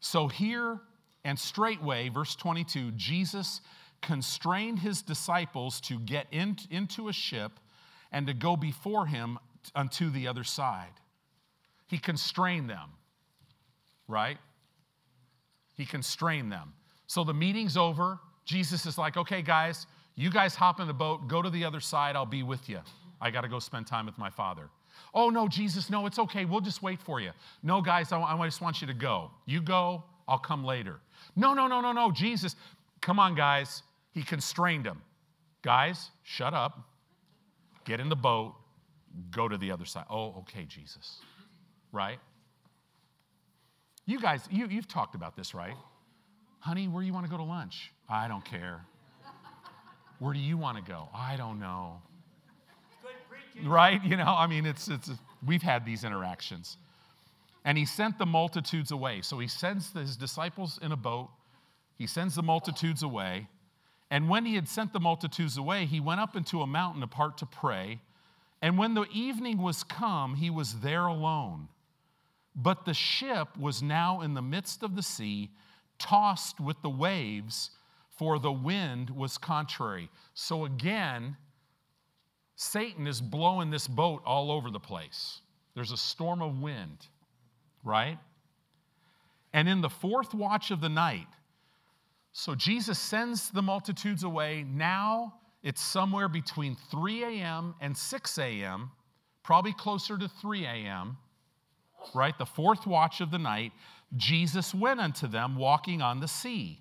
[0.01, 0.79] So here
[1.25, 3.63] and straightway, verse 22, Jesus
[4.03, 7.53] constrained his disciples to get in, into a ship
[8.13, 9.39] and to go before him
[9.75, 10.93] unto the other side.
[11.87, 12.91] He constrained them,
[14.07, 14.37] right?
[15.77, 16.73] He constrained them.
[17.07, 18.19] So the meeting's over.
[18.45, 21.81] Jesus is like, okay, guys, you guys hop in the boat, go to the other
[21.81, 22.81] side, I'll be with you.
[23.21, 24.69] I got to go spend time with my father.
[25.13, 26.45] Oh, no, Jesus, no, it's okay.
[26.45, 27.31] We'll just wait for you.
[27.63, 29.31] No, guys, I, I just want you to go.
[29.47, 31.01] You go, I'll come later.
[31.37, 32.55] No, no, no, no, no, Jesus.
[33.01, 33.83] Come on, guys.
[34.13, 35.03] He constrained them.
[35.63, 36.79] Guys, shut up.
[37.85, 38.55] Get in the boat,
[39.31, 40.05] go to the other side.
[40.09, 41.19] Oh, okay, Jesus.
[41.93, 42.19] Right?
[44.07, 45.75] You guys, you, you've talked about this, right?
[46.61, 47.91] Honey, where do you want to go to lunch?
[48.09, 48.85] I don't care.
[50.19, 51.09] Where do you want to go?
[51.15, 52.03] I don't know.
[53.65, 54.03] Right?
[54.05, 55.11] You know, I mean, it's, it's,
[55.47, 56.77] we've had these interactions.
[57.65, 59.21] And he sent the multitudes away.
[59.23, 61.31] So he sends his disciples in a boat,
[61.97, 63.47] he sends the multitudes away.
[64.11, 67.39] And when he had sent the multitudes away, he went up into a mountain apart
[67.39, 68.01] to pray.
[68.61, 71.69] And when the evening was come, he was there alone.
[72.57, 75.51] But the ship was now in the midst of the sea,
[75.99, 77.71] tossed with the waves,
[78.11, 80.09] for the wind was contrary.
[80.35, 81.37] So again,
[82.55, 85.41] Satan is blowing this boat all over the place.
[85.75, 87.09] There's a storm of wind,
[87.83, 88.19] right?
[89.53, 91.27] And in the fourth watch of the night,
[92.37, 94.63] so Jesus sends the multitudes away.
[94.65, 97.75] Now it's somewhere between 3 a.m.
[97.81, 98.91] and 6 a.m.,
[99.45, 101.17] probably closer to 3 a.m
[102.13, 102.37] right?
[102.37, 103.73] The fourth watch of the night,
[104.17, 106.81] Jesus went unto them walking on the sea.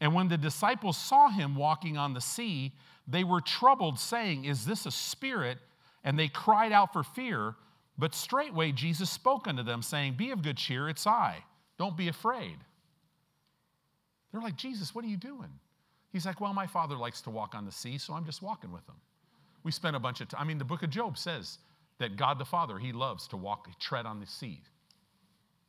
[0.00, 2.72] And when the disciples saw him walking on the sea,
[3.06, 5.58] they were troubled, saying, Is this a spirit?
[6.02, 7.54] And they cried out for fear.
[7.98, 11.44] But straightway Jesus spoke unto them, saying, Be of good cheer, it's I.
[11.78, 12.56] Don't be afraid.
[14.32, 15.50] They're like, Jesus, what are you doing?
[16.10, 18.72] He's like, Well, my father likes to walk on the sea, so I'm just walking
[18.72, 18.96] with him.
[19.62, 20.40] We spent a bunch of time.
[20.40, 21.58] I mean, the book of Job says
[21.98, 24.60] that God the Father, He loves to walk, tread on the sea,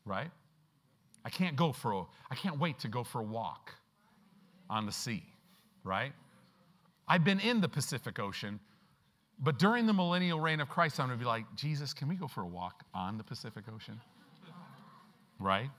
[0.05, 0.31] right?
[1.25, 1.99] I can't go for a,
[2.31, 3.71] I can't wait to go for a walk
[4.69, 5.23] on the sea,
[5.83, 6.13] right?
[7.07, 8.59] I've been in the Pacific Ocean,
[9.39, 12.27] but during the millennial reign of Christ, I'm gonna be like, Jesus, can we go
[12.27, 13.99] for a walk on the Pacific Ocean?
[15.39, 15.69] Right?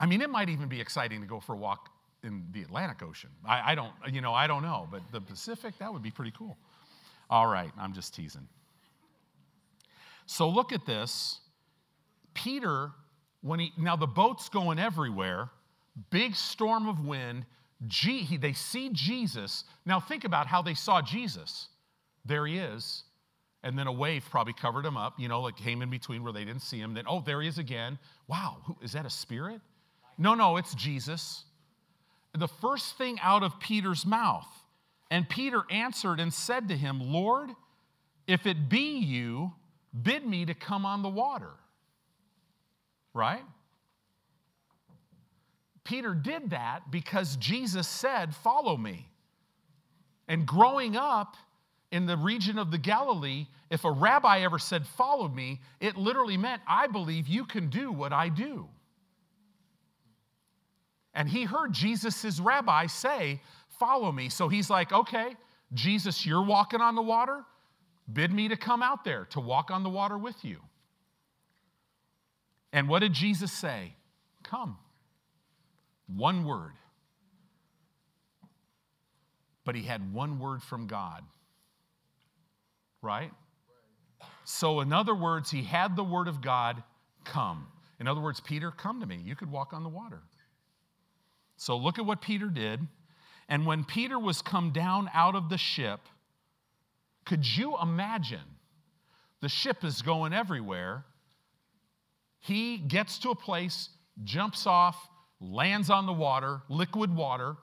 [0.00, 1.88] I mean, it might even be exciting to go for a walk
[2.24, 3.30] in the Atlantic Ocean.
[3.44, 6.32] I, I don't, you know, I don't know, but the Pacific, that would be pretty
[6.36, 6.56] cool.
[7.30, 8.46] All right, I'm just teasing.
[10.32, 11.40] So look at this.
[12.32, 12.90] Peter,
[13.42, 15.50] when he now the boat's going everywhere,
[16.08, 17.44] big storm of wind.
[17.86, 19.64] G, they see Jesus.
[19.84, 21.68] Now think about how they saw Jesus.
[22.24, 23.02] There he is.
[23.62, 26.32] And then a wave probably covered him up, you know, like came in between where
[26.32, 26.94] they didn't see him.
[26.94, 27.98] Then, oh, there he is again.
[28.26, 29.60] Wow, who, is that a spirit?
[30.16, 31.44] No, no, it's Jesus.
[32.34, 34.48] The first thing out of Peter's mouth.
[35.10, 37.50] And Peter answered and said to him, Lord,
[38.26, 39.52] if it be you,
[40.02, 41.50] bid me to come on the water.
[43.14, 43.42] Right?
[45.84, 49.08] Peter did that because Jesus said, Follow me.
[50.28, 51.36] And growing up
[51.90, 56.36] in the region of the Galilee, if a rabbi ever said, Follow me, it literally
[56.38, 58.66] meant, I believe you can do what I do.
[61.14, 63.42] And he heard Jesus' rabbi say,
[63.78, 64.30] Follow me.
[64.30, 65.34] So he's like, Okay,
[65.74, 67.44] Jesus, you're walking on the water
[68.10, 70.58] bid me to come out there to walk on the water with you.
[72.72, 73.94] And what did Jesus say?
[74.42, 74.78] Come.
[76.06, 76.72] One word.
[79.64, 81.22] But he had one word from God.
[83.02, 83.30] Right?
[84.44, 86.82] So, in other words, he had the word of God
[87.24, 87.66] come.
[88.00, 89.18] In other words, Peter, come to me.
[89.24, 90.20] You could walk on the water.
[91.56, 92.80] So, look at what Peter did.
[93.48, 96.00] And when Peter was come down out of the ship,
[97.24, 98.42] could you imagine?
[99.40, 101.04] The ship is going everywhere.
[102.38, 103.88] He gets to a place,
[104.24, 105.08] jumps off,
[105.40, 107.56] lands on the water, liquid water,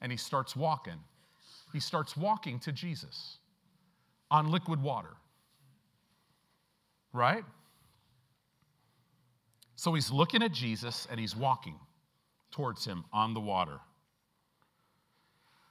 [0.00, 0.98] and he starts walking.
[1.72, 3.38] He starts walking to Jesus
[4.30, 5.14] on liquid water.
[7.12, 7.44] Right?
[9.74, 11.78] So he's looking at Jesus and he's walking
[12.50, 13.80] towards him on the water.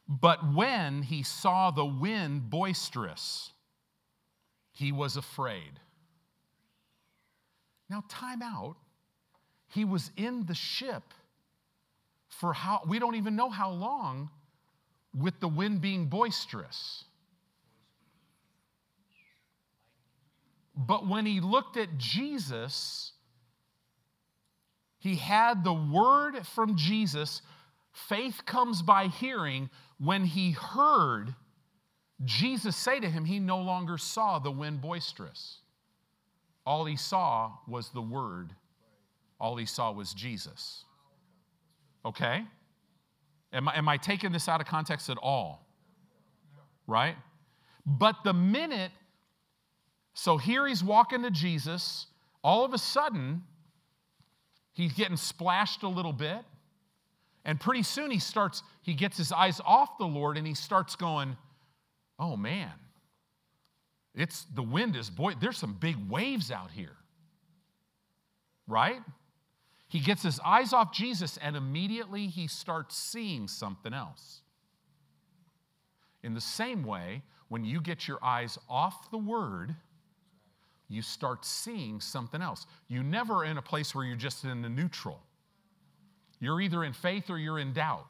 [0.07, 3.51] But when he saw the wind boisterous,
[4.71, 5.79] he was afraid.
[7.89, 8.75] Now, time out.
[9.67, 11.03] He was in the ship
[12.27, 14.29] for how, we don't even know how long,
[15.15, 17.05] with the wind being boisterous.
[20.75, 23.13] But when he looked at Jesus,
[24.99, 27.41] he had the word from Jesus.
[27.93, 31.33] Faith comes by hearing when he heard
[32.23, 35.59] Jesus say to him, he no longer saw the wind boisterous.
[36.65, 38.53] All he saw was the word,
[39.39, 40.83] all he saw was Jesus.
[42.03, 42.43] Okay?
[43.53, 45.65] Am I, am I taking this out of context at all?
[46.87, 47.15] Right?
[47.85, 48.91] But the minute,
[50.13, 52.07] so here he's walking to Jesus,
[52.43, 53.43] all of a sudden,
[54.73, 56.41] he's getting splashed a little bit,
[57.43, 60.95] and pretty soon he starts he gets his eyes off the Lord and he starts
[60.95, 61.37] going,
[62.19, 62.71] Oh man,
[64.13, 66.95] it's the wind is, boy, there's some big waves out here.
[68.67, 68.99] Right?
[69.87, 74.41] He gets his eyes off Jesus and immediately he starts seeing something else.
[76.21, 79.75] In the same way, when you get your eyes off the word,
[80.89, 82.67] you start seeing something else.
[82.87, 85.23] You never in a place where you're just in the neutral.
[86.39, 88.05] You're either in faith or you're in doubt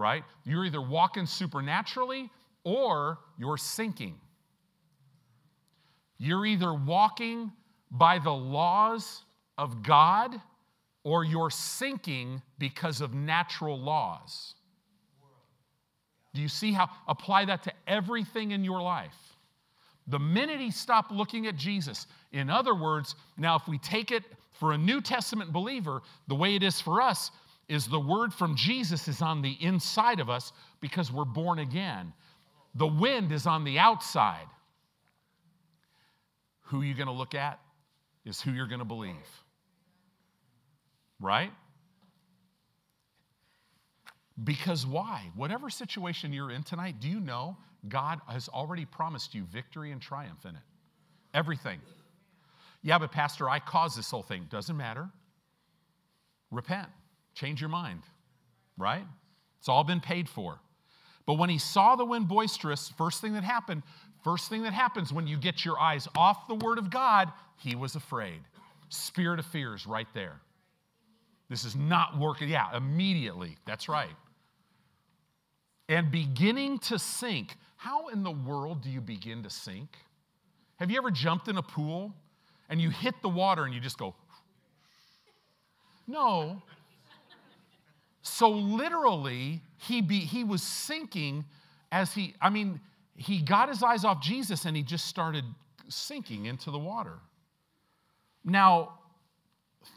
[0.00, 0.24] right?
[0.44, 2.30] You're either walking supernaturally
[2.64, 4.14] or you're sinking.
[6.18, 7.52] You're either walking
[7.90, 9.24] by the laws
[9.58, 10.36] of God
[11.04, 14.54] or you're sinking because of natural laws.
[16.32, 16.88] Do you see how?
[17.08, 19.14] Apply that to everything in your life.
[20.06, 24.22] The minute he stopped looking at Jesus, in other words, now if we take it
[24.52, 27.30] for a New Testament believer, the way it is for us,
[27.70, 32.12] is the word from Jesus is on the inside of us because we're born again.
[32.74, 34.46] The wind is on the outside.
[36.62, 37.60] Who you're going to look at
[38.26, 39.14] is who you're going to believe.
[41.20, 41.52] Right?
[44.42, 45.30] Because why?
[45.36, 47.56] Whatever situation you're in tonight, do you know
[47.88, 50.62] God has already promised you victory and triumph in it?
[51.34, 51.78] Everything.
[52.82, 54.48] Yeah, but Pastor, I caused this whole thing.
[54.50, 55.08] Doesn't matter.
[56.50, 56.88] Repent
[57.40, 58.02] change your mind,
[58.76, 59.04] right?
[59.58, 60.60] It's all been paid for.
[61.26, 63.82] But when he saw the wind boisterous, first thing that happened,
[64.22, 67.74] first thing that happens when you get your eyes off the word of God, he
[67.74, 68.40] was afraid.
[68.90, 70.36] Spirit of fear is right there.
[71.48, 72.48] This is not working.
[72.48, 73.56] Yeah, immediately.
[73.66, 74.14] That's right.
[75.88, 77.56] And beginning to sink.
[77.76, 79.88] How in the world do you begin to sink?
[80.78, 82.12] Have you ever jumped in a pool
[82.68, 84.14] and you hit the water and you just go,
[86.06, 86.62] no,
[88.22, 91.44] so literally, he, be, he was sinking
[91.90, 92.80] as he, I mean,
[93.16, 95.44] he got his eyes off Jesus and he just started
[95.88, 97.18] sinking into the water.
[98.44, 98.98] Now,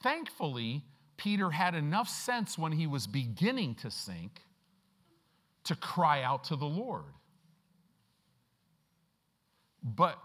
[0.01, 0.83] thankfully,
[1.17, 4.41] Peter had enough sense when he was beginning to sink
[5.65, 7.05] to cry out to the Lord.
[9.81, 10.17] But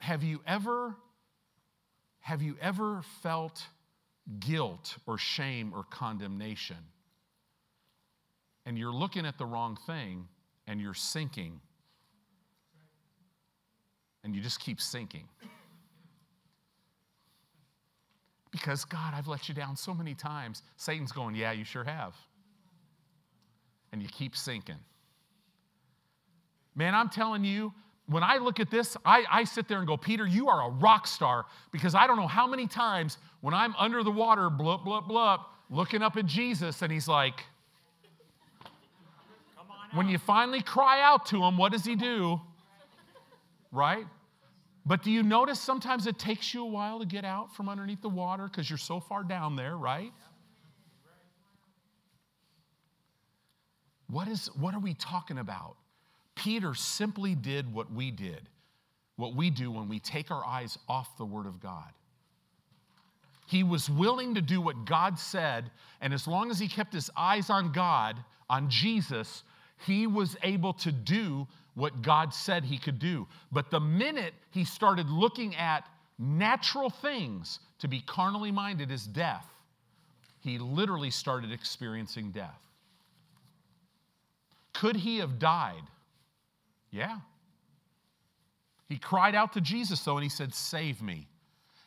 [0.00, 0.96] have you ever
[2.20, 3.64] have you ever felt
[4.38, 6.76] guilt or shame or condemnation.
[8.66, 10.28] And you're looking at the wrong thing
[10.66, 11.60] and you're sinking.
[14.22, 15.24] And you just keep sinking.
[18.52, 20.62] Because, God, I've let you down so many times.
[20.76, 22.14] Satan's going, Yeah, you sure have.
[23.92, 24.76] And you keep sinking.
[26.74, 27.72] Man, I'm telling you,
[28.06, 30.70] when I look at this, I, I sit there and go, Peter, you are a
[30.70, 34.84] rock star because I don't know how many times when I'm under the water, blup,
[34.84, 37.42] blup, blup, looking up at Jesus, and he's like,
[39.94, 42.40] when you finally cry out to him, what does he do?
[43.72, 44.06] Right?
[44.84, 48.02] But do you notice sometimes it takes you a while to get out from underneath
[48.02, 50.12] the water because you're so far down there, right?
[54.08, 55.76] What, is, what are we talking about?
[56.34, 58.48] Peter simply did what we did,
[59.16, 61.90] what we do when we take our eyes off the Word of God.
[63.50, 67.10] He was willing to do what God said, and as long as he kept his
[67.16, 68.16] eyes on God,
[68.48, 69.42] on Jesus,
[69.84, 73.26] he was able to do what God said he could do.
[73.50, 75.82] But the minute he started looking at
[76.16, 79.48] natural things, to be carnally minded is death,
[80.38, 82.62] he literally started experiencing death.
[84.74, 85.82] Could he have died?
[86.92, 87.18] Yeah.
[88.88, 91.26] He cried out to Jesus, though, and he said, Save me.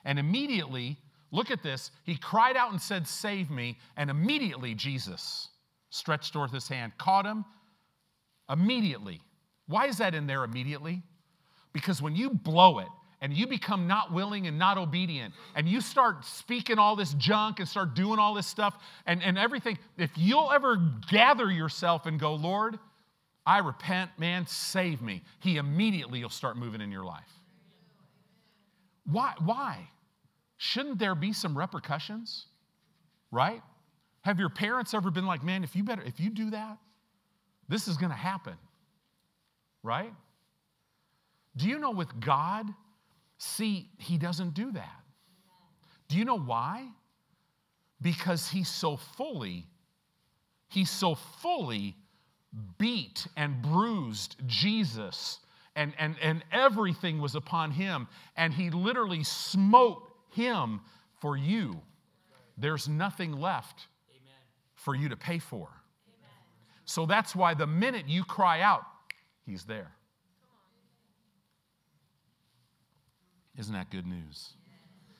[0.03, 0.97] And immediately,
[1.34, 1.89] Look at this.
[2.05, 3.79] He cried out and said, Save me.
[3.97, 5.49] And immediately Jesus
[5.89, 7.43] stretched forth his hand, caught him.
[8.49, 9.19] Immediately.
[9.65, 11.01] Why is that in there immediately?
[11.73, 12.88] Because when you blow it,
[13.19, 17.59] and you become not willing and not obedient, and you start speaking all this junk
[17.59, 18.75] and start doing all this stuff
[19.07, 20.75] and, and everything, if you'll ever
[21.09, 22.77] gather yourself and go, Lord,
[23.45, 27.31] I repent, man, save me, He immediately will start moving in your life.
[29.05, 29.34] Why?
[29.39, 29.88] Why?
[30.64, 32.45] shouldn't there be some repercussions?
[33.32, 33.61] Right?
[34.22, 36.78] Have your parents ever been like, man, if you better, if you do that,
[37.68, 38.53] this is gonna happen.
[39.84, 40.14] Right?
[41.57, 42.66] Do you know with God,
[43.39, 45.01] see, he doesn't do that.
[46.07, 46.88] Do you know why?
[48.01, 49.68] Because he so fully,
[50.70, 51.93] he so fully
[52.78, 55.39] beat and bruised Jesus
[55.76, 58.07] and, and, and everything was upon him.
[58.38, 60.03] And he literally smote
[60.34, 60.81] him
[61.21, 61.79] for you,
[62.57, 63.88] there's nothing left
[64.75, 65.69] for you to pay for.
[66.86, 68.84] So that's why the minute you cry out,
[69.45, 69.91] He's there.
[73.57, 74.49] Isn't that good news?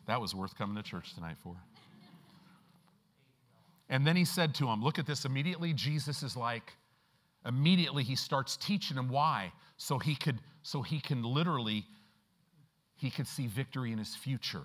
[0.08, 1.56] That was worth coming to church tonight for.
[3.90, 5.26] And then he said to him, Look at this.
[5.26, 6.72] Immediately, Jesus is like,
[7.46, 9.52] immediately he starts teaching him why.
[9.78, 11.86] So he could, so he can literally,
[12.96, 14.64] he could see victory in his future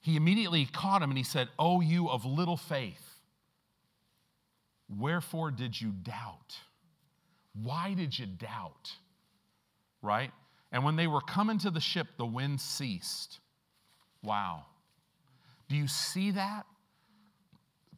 [0.00, 3.20] he immediately caught him and he said, Oh, you of little faith,
[4.88, 6.56] wherefore did you doubt?
[7.54, 8.92] Why did you doubt?
[10.02, 10.30] Right?
[10.70, 13.40] And when they were coming to the ship, the wind ceased.
[14.22, 14.66] Wow.
[15.68, 16.64] Do you see that?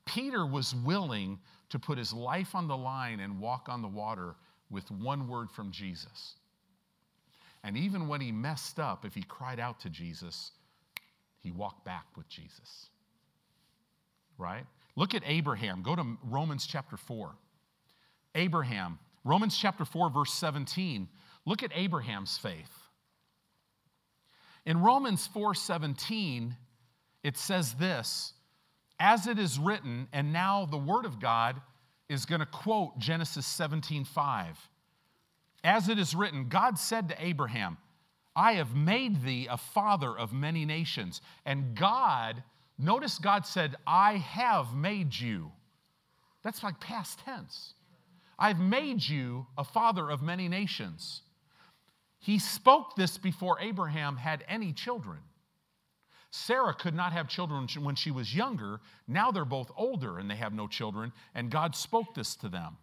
[0.06, 1.38] Peter was willing
[1.68, 4.34] to put his life on the line and walk on the water
[4.70, 6.34] with one word from Jesus.
[7.62, 10.52] And even when he messed up, if he cried out to Jesus,
[11.42, 12.86] he walked back with Jesus.
[14.38, 14.64] Right?
[14.96, 15.82] Look at Abraham.
[15.82, 17.34] Go to Romans chapter 4.
[18.34, 21.08] Abraham, Romans chapter 4, verse 17.
[21.46, 22.70] Look at Abraham's faith.
[24.66, 26.56] In Romans 4:17,
[27.22, 28.34] it says this,
[28.98, 31.60] as it is written, and now the word of God
[32.10, 34.46] is going to quote Genesis 17:5.
[35.64, 37.78] As it is written, God said to Abraham,
[38.36, 41.20] I have made thee a father of many nations.
[41.44, 42.42] And God,
[42.78, 45.50] notice God said, I have made you.
[46.42, 47.74] That's like past tense.
[48.38, 51.22] I've made you a father of many nations.
[52.20, 55.18] He spoke this before Abraham had any children.
[56.30, 58.80] Sarah could not have children when she was younger.
[59.08, 62.76] Now they're both older and they have no children, and God spoke this to them.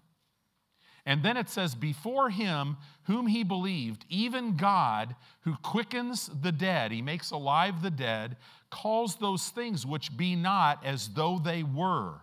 [1.07, 6.91] And then it says, Before him whom he believed, even God who quickens the dead,
[6.91, 8.35] he makes alive the dead,
[8.69, 12.15] calls those things which be not as though they were.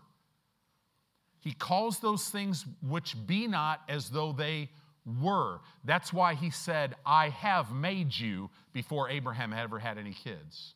[1.41, 4.68] He calls those things which be not as though they
[5.07, 5.61] were.
[5.87, 10.74] That's why he said, I have made you before Abraham ever had any kids.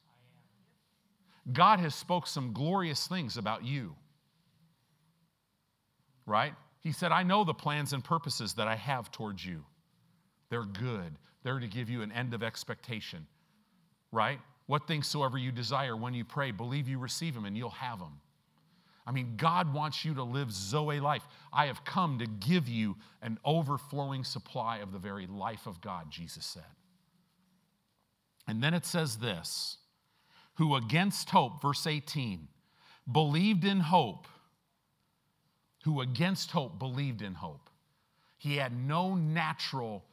[1.52, 3.96] God has spoke some glorious things about you.
[6.24, 6.54] Right?
[6.80, 9.64] He said, I know the plans and purposes that I have towards you.
[10.50, 11.12] They're good,
[11.42, 13.26] they're to give you an end of expectation,
[14.12, 14.38] right?
[14.66, 17.98] What things soever you desire when you pray, believe you receive them and you'll have
[17.98, 18.20] them.
[19.06, 21.22] I mean, God wants you to live Zoe life.
[21.52, 26.10] I have come to give you an overflowing supply of the very life of God,
[26.10, 26.62] Jesus said.
[28.46, 29.78] And then it says this
[30.56, 32.48] who against hope, verse 18,
[33.10, 34.26] believed in hope
[35.88, 37.70] who against hope believed in hope.
[38.36, 40.04] He had no natural,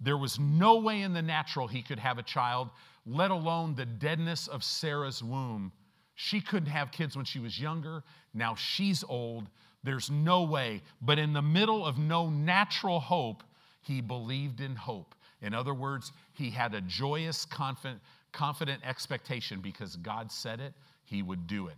[0.00, 2.70] there was no way in the natural he could have a child,
[3.06, 5.72] let alone the deadness of Sarah's womb.
[6.14, 8.04] She couldn't have kids when she was younger.
[8.34, 9.48] Now she's old.
[9.82, 10.80] There's no way.
[11.02, 13.42] But in the middle of no natural hope,
[13.80, 15.16] he believed in hope.
[15.42, 18.00] In other words, he had a joyous, confident,
[18.30, 20.72] confident expectation because God said it,
[21.04, 21.76] he would do it,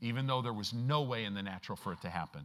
[0.00, 2.42] even though there was no way in the natural for it to happen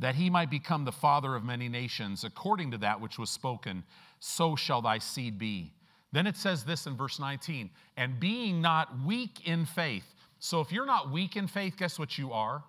[0.00, 3.84] that he might become the father of many nations, according to that which was spoken,
[4.18, 5.72] so shall thy seed be.
[6.10, 10.04] Then it says this in verse 19, and being not weak in faith.
[10.40, 12.64] So if you're not weak in faith, guess what you are?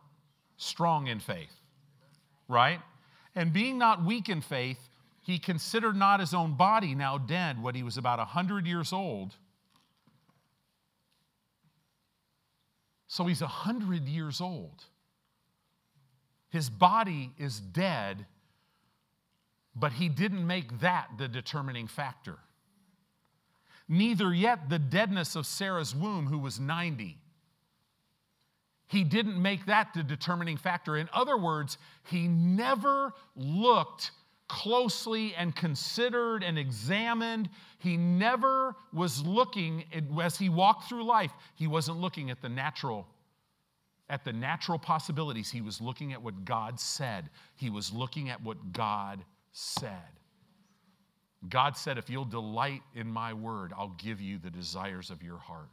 [0.57, 1.49] Strong in faith,
[2.49, 2.79] right?
[3.33, 4.77] And being not weak in faith,
[5.21, 9.33] he considered not his own body now dead, when he was about 100 years old.
[13.07, 14.83] So he's 100 years old.
[16.51, 18.25] His body is dead,
[19.73, 22.37] but he didn't make that the determining factor.
[23.87, 27.17] Neither yet the deadness of Sarah's womb, who was 90.
[28.87, 30.97] He didn't make that the determining factor.
[30.97, 34.11] In other words, he never looked
[34.49, 37.49] closely and considered and examined.
[37.79, 39.85] He never was looking,
[40.21, 43.07] as he walked through life, he wasn't looking at the natural
[44.11, 47.29] at the natural possibilities, he was looking at what God said.
[47.55, 50.03] He was looking at what God said.
[51.47, 55.37] God said, If you'll delight in my word, I'll give you the desires of your
[55.37, 55.69] heart.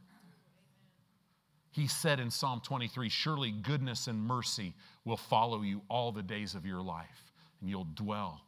[1.71, 4.73] He said in Psalm 23 Surely goodness and mercy
[5.03, 8.41] will follow you all the days of your life, and you'll dwell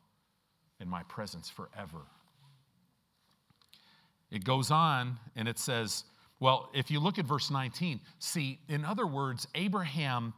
[0.80, 2.00] in my presence forever.
[4.32, 6.06] It goes on and it says,
[6.42, 10.34] well, if you look at verse 19, see, in other words, Abraham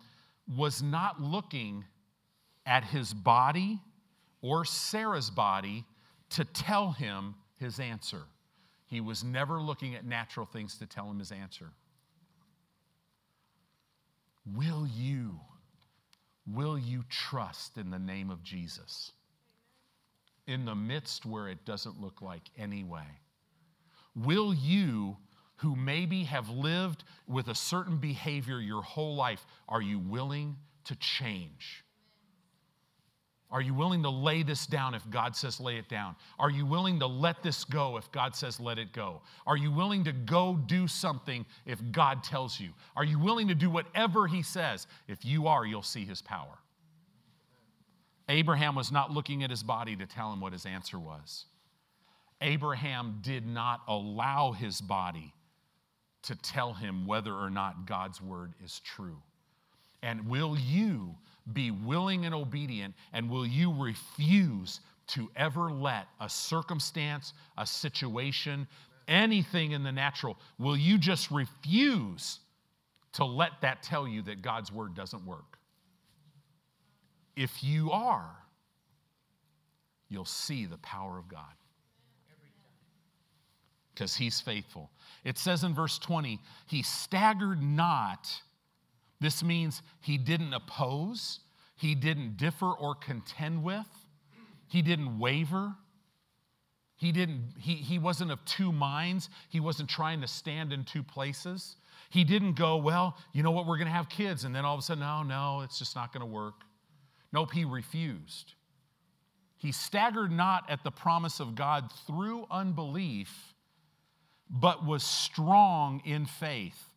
[0.46, 1.86] was not looking
[2.66, 3.80] at his body
[4.42, 5.86] or Sarah's body
[6.32, 8.24] to tell him his answer.
[8.86, 11.70] He was never looking at natural things to tell him his answer.
[14.46, 15.40] Will you,
[16.46, 19.14] will you trust in the name of Jesus?
[20.48, 23.08] In the midst where it doesn't look like anyway.
[24.16, 25.16] Will you
[25.58, 30.96] who maybe have lived with a certain behavior your whole life, are you willing to
[30.96, 31.84] change?
[33.52, 36.16] Are you willing to lay this down if God says lay it down?
[36.40, 39.22] Are you willing to let this go if God says let it go?
[39.46, 42.72] Are you willing to go do something if God tells you?
[42.96, 44.88] Are you willing to do whatever He says?
[45.08, 46.58] If you are, you'll see His power.
[48.28, 51.44] Abraham was not looking at his body to tell him what his answer was.
[52.40, 55.34] Abraham did not allow his body
[56.24, 59.18] to tell him whether or not God's word is true?
[60.02, 61.14] And will you
[61.54, 62.94] be willing and obedient?
[63.14, 68.68] And will you refuse to ever let a circumstance, a situation,
[69.08, 72.40] anything in the natural, will you just refuse
[73.14, 75.58] to let that tell you that God's word doesn't work?
[77.36, 78.36] If you are,
[80.10, 81.54] you'll see the power of God
[83.94, 84.90] because he's faithful.
[85.24, 88.30] It says in verse 20, he staggered not.
[89.20, 91.40] This means he didn't oppose,
[91.76, 93.86] he didn't differ or contend with,
[94.68, 95.74] he didn't waver.
[96.96, 99.28] He didn't he, he wasn't of two minds.
[99.50, 101.76] He wasn't trying to stand in two places.
[102.10, 104.76] He didn't go, well, you know what, we're going to have kids and then all
[104.76, 106.54] of a sudden, no, oh, no, it's just not going to work.
[107.34, 108.54] Nope, he refused.
[109.58, 113.53] He staggered not at the promise of God through unbelief
[114.50, 116.90] but was strong in faith,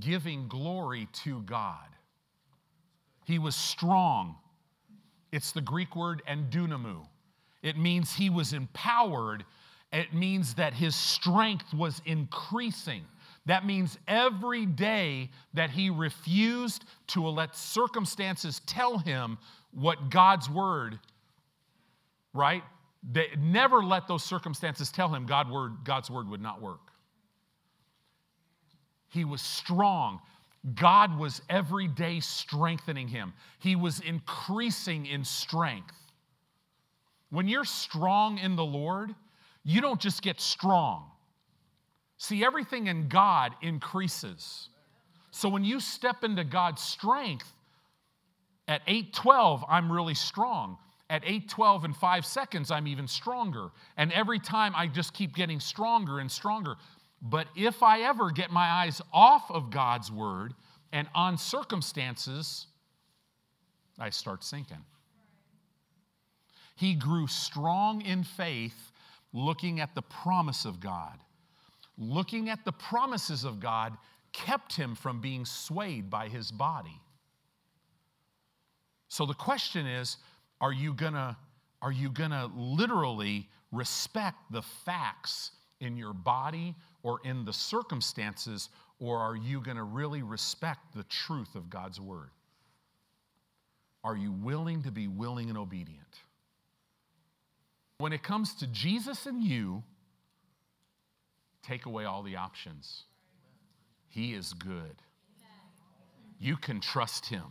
[0.00, 1.86] giving glory to God.
[3.26, 4.36] He was strong.
[5.32, 7.06] It's the Greek word endunamoo.
[7.62, 9.44] It means he was empowered.
[9.92, 13.02] It means that his strength was increasing.
[13.46, 19.38] That means every day that he refused to let circumstances tell him
[19.72, 20.98] what God's word,
[22.34, 22.62] right?
[23.02, 26.80] They never let those circumstances tell him God word, God's word would not work.
[29.08, 30.20] He was strong.
[30.74, 33.32] God was every day strengthening him.
[33.58, 35.94] He was increasing in strength.
[37.30, 39.14] When you're strong in the Lord,
[39.62, 41.10] you don't just get strong.
[42.16, 44.68] See, everything in God increases.
[45.30, 47.50] So when you step into God's strength,
[48.66, 50.76] at 812, I'm really strong.
[51.10, 53.70] At 8:12 and 5 seconds, I'm even stronger.
[53.96, 56.76] And every time I just keep getting stronger and stronger.
[57.22, 60.54] But if I ever get my eyes off of God's word
[60.92, 62.66] and on circumstances,
[63.98, 64.84] I start sinking.
[66.76, 68.92] He grew strong in faith
[69.32, 71.18] looking at the promise of God.
[71.96, 73.96] Looking at the promises of God
[74.32, 77.00] kept him from being swayed by his body.
[79.08, 80.18] So the question is
[80.60, 81.36] are you gonna,
[81.82, 89.18] are you gonna literally respect the facts in your body or in the circumstances, or
[89.18, 92.30] are you gonna really respect the truth of God's word?
[94.02, 96.22] Are you willing to be willing and obedient?
[97.98, 99.82] When it comes to Jesus and you,
[101.62, 103.02] take away all the options.
[104.08, 105.02] He is good.
[106.40, 107.42] You can trust him.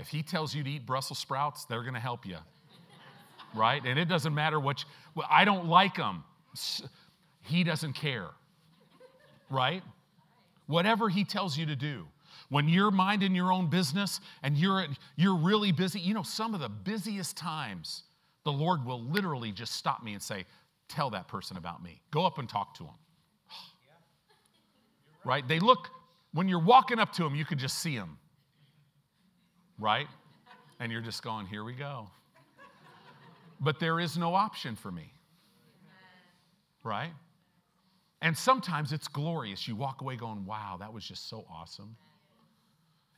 [0.00, 2.38] If he tells you to eat Brussels sprouts, they're going to help you,
[3.54, 3.82] right?
[3.84, 4.86] And it doesn't matter what, you,
[5.16, 6.24] well, I don't like them.
[7.42, 8.28] He doesn't care,
[9.50, 9.82] right?
[10.66, 12.06] Whatever he tells you to do.
[12.48, 14.86] When you're minding your own business and you're,
[15.16, 18.04] you're really busy, you know, some of the busiest times,
[18.44, 20.46] the Lord will literally just stop me and say,
[20.88, 22.00] Tell that person about me.
[22.10, 22.94] Go up and talk to them.
[25.24, 25.46] right?
[25.46, 25.86] They look,
[26.34, 28.16] when you're walking up to them, you can just see them
[29.80, 30.06] right?
[30.78, 32.08] And you're just going, here we go.
[33.60, 35.12] But there is no option for me,
[36.84, 37.10] right?
[38.22, 39.66] And sometimes it's glorious.
[39.68, 41.96] You walk away going, wow, that was just so awesome.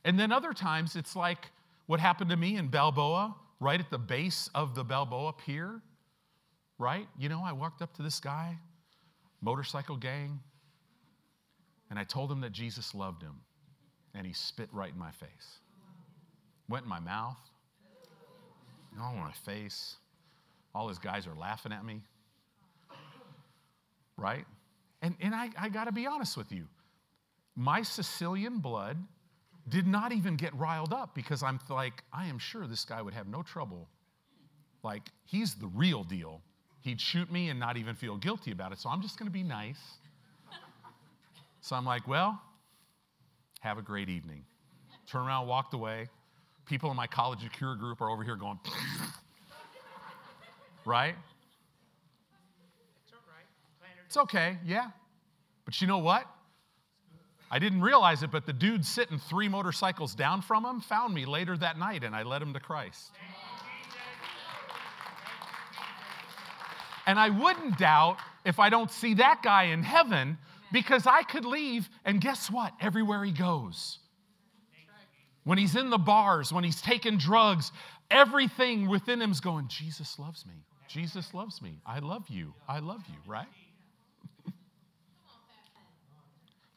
[0.05, 1.47] And then other times it's like
[1.85, 5.79] what happened to me in Balboa, right at the base of the Balboa Pier,
[6.77, 7.07] right?
[7.17, 8.57] You know, I walked up to this guy,
[9.41, 10.39] motorcycle gang,
[11.89, 13.35] and I told him that Jesus loved him,
[14.13, 15.59] and he spit right in my face
[16.73, 17.37] went in my mouth,
[18.99, 19.97] all on my face.
[20.73, 22.01] All these guys are laughing at me.
[24.17, 24.45] Right?
[25.03, 26.65] And, and I, I got to be honest with you.
[27.55, 28.97] My Sicilian blood
[29.69, 33.13] did not even get riled up because I'm like, I am sure this guy would
[33.13, 33.87] have no trouble.
[34.81, 36.41] Like, he's the real deal.
[36.81, 38.79] He'd shoot me and not even feel guilty about it.
[38.79, 39.99] So I'm just going to be nice.
[41.61, 42.41] so I'm like, well,
[43.59, 44.43] have a great evening.
[45.07, 46.07] Turn around, walked away
[46.65, 48.59] people in my college secure group are over here going,
[50.85, 51.15] right?
[53.05, 54.05] It's, right.
[54.07, 54.89] it's okay, yeah.
[55.65, 56.23] But you know what?
[57.51, 61.25] I didn't realize it, but the dude sitting three motorcycles down from him found me
[61.25, 63.11] later that night and I led him to Christ.
[67.05, 70.37] And I wouldn't doubt if I don't see that guy in heaven
[70.71, 72.71] because I could leave, and guess what?
[72.81, 73.99] Everywhere he goes,
[75.43, 77.71] when he's in the bars, when he's taking drugs,
[78.09, 80.53] everything within him's going, Jesus loves me.
[80.87, 81.79] Jesus loves me.
[81.85, 82.53] I love you.
[82.67, 83.47] I love you, right?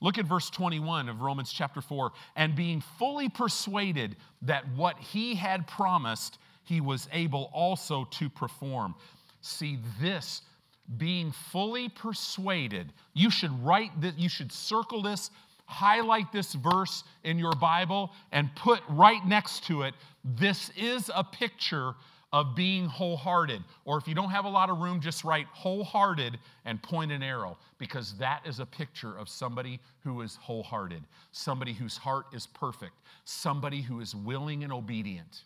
[0.01, 2.13] Look at verse 21 of Romans chapter 4.
[2.35, 8.95] And being fully persuaded that what he had promised, he was able also to perform.
[9.43, 10.41] See, this
[10.97, 15.31] being fully persuaded, you should write this, you should circle this,
[15.67, 19.95] highlight this verse in your Bible and put right next to it,
[20.25, 21.93] this is a picture
[22.33, 23.63] of being wholehearted.
[23.85, 27.23] Or if you don't have a lot of room, just write wholehearted and point an
[27.23, 31.03] arrow, because that is a picture of somebody who is wholehearted,
[31.33, 32.95] somebody whose heart is perfect,
[33.25, 35.43] somebody who is willing and obedient.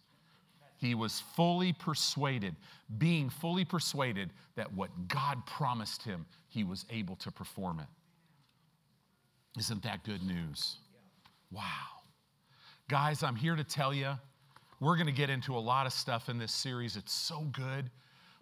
[0.79, 2.57] He was fully persuaded,
[2.97, 7.87] being fully persuaded that what God promised him, he was able to perform it.
[9.59, 10.77] Isn't that good news?
[11.51, 11.65] Wow.
[12.89, 14.13] Guys, I'm here to tell you,
[14.81, 16.97] we're going to get into a lot of stuff in this series.
[16.97, 17.91] It's so good,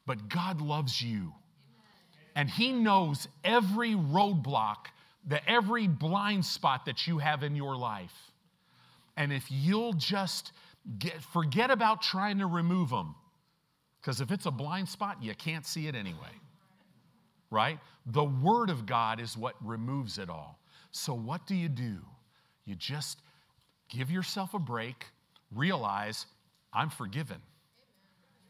[0.07, 1.33] but God loves you.
[2.37, 4.89] And He knows every roadblock,
[5.27, 8.15] the every blind spot that you have in your life.
[9.17, 10.53] And if you'll just
[10.99, 13.15] get, forget about trying to remove them,
[14.01, 16.21] because if it's a blind spot, you can't see it anyway.
[17.51, 17.79] Right?
[18.07, 20.59] The Word of God is what removes it all.
[20.91, 21.99] So, what do you do?
[22.65, 23.19] You just
[23.89, 25.07] give yourself a break,
[25.55, 26.27] realize
[26.73, 27.39] I'm forgiven.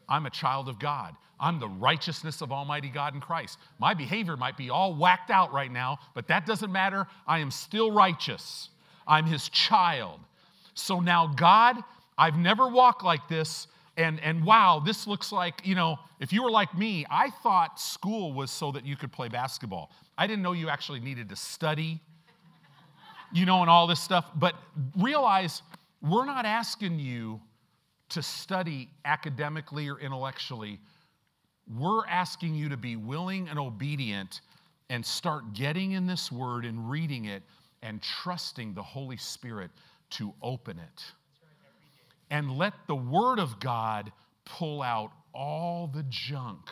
[0.09, 1.14] I'm a child of God.
[1.39, 3.59] I'm the righteousness of Almighty God in Christ.
[3.78, 7.07] My behavior might be all whacked out right now, but that doesn't matter.
[7.26, 8.70] I am still righteous.
[9.07, 10.18] I'm His child.
[10.74, 11.76] So now, God,
[12.16, 13.68] I've never walked like this.
[13.97, 17.80] And, and wow, this looks like, you know, if you were like me, I thought
[17.80, 19.91] school was so that you could play basketball.
[20.16, 22.01] I didn't know you actually needed to study
[23.33, 24.26] you know, and all this stuff.
[24.37, 24.55] But
[24.99, 25.62] realize
[26.03, 27.41] we're not asking you
[28.11, 30.79] to study academically or intellectually.
[31.79, 34.41] We're asking you to be willing and obedient
[34.91, 37.43] and start getting in this word and reading it
[37.83, 39.70] and trusting the Holy Spirit
[40.11, 41.03] to open it.
[42.31, 44.11] And let the word of God
[44.45, 46.70] pull out all the junk.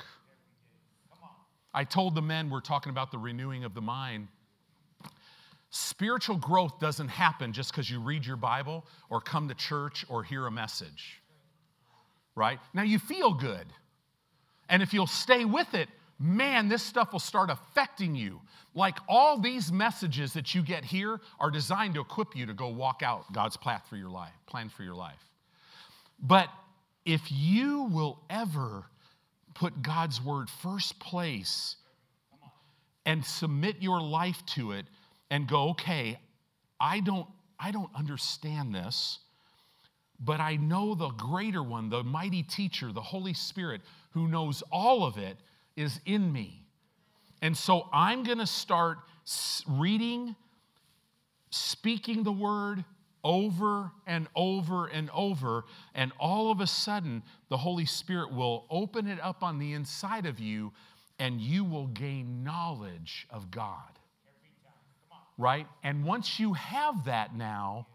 [1.74, 4.28] I told the men we're talking about the renewing of the mind.
[5.70, 10.22] Spiritual growth doesn't happen just because you read your Bible or come to church or
[10.22, 11.20] hear a message.
[12.34, 12.58] Right?
[12.74, 13.66] Now you feel good.
[14.68, 15.88] And if you'll stay with it,
[16.18, 18.40] man, this stuff will start affecting you.
[18.74, 22.68] Like all these messages that you get here are designed to equip you to go
[22.68, 25.22] walk out God's path for your life, plan for your life.
[26.20, 26.48] But
[27.04, 28.84] if you will ever
[29.54, 31.76] put God's word first place
[33.04, 34.86] and submit your life to it,
[35.30, 36.18] and go, okay,
[36.80, 37.26] I don't,
[37.58, 39.18] I don't understand this,
[40.20, 43.80] but I know the greater one, the mighty teacher, the Holy Spirit,
[44.12, 45.36] who knows all of it,
[45.76, 46.62] is in me.
[47.42, 48.98] And so I'm going to start
[49.68, 50.34] reading,
[51.50, 52.84] speaking the word
[53.24, 55.64] over and over and over.
[55.94, 60.24] And all of a sudden, the Holy Spirit will open it up on the inside
[60.24, 60.72] of you,
[61.18, 63.98] and you will gain knowledge of God
[65.38, 65.66] right?
[65.82, 67.86] And once you have that now,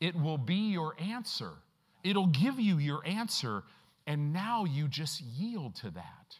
[0.00, 1.50] it will be your answer.
[2.04, 3.62] It'll give you your answer,
[4.06, 6.36] and now you just yield to that.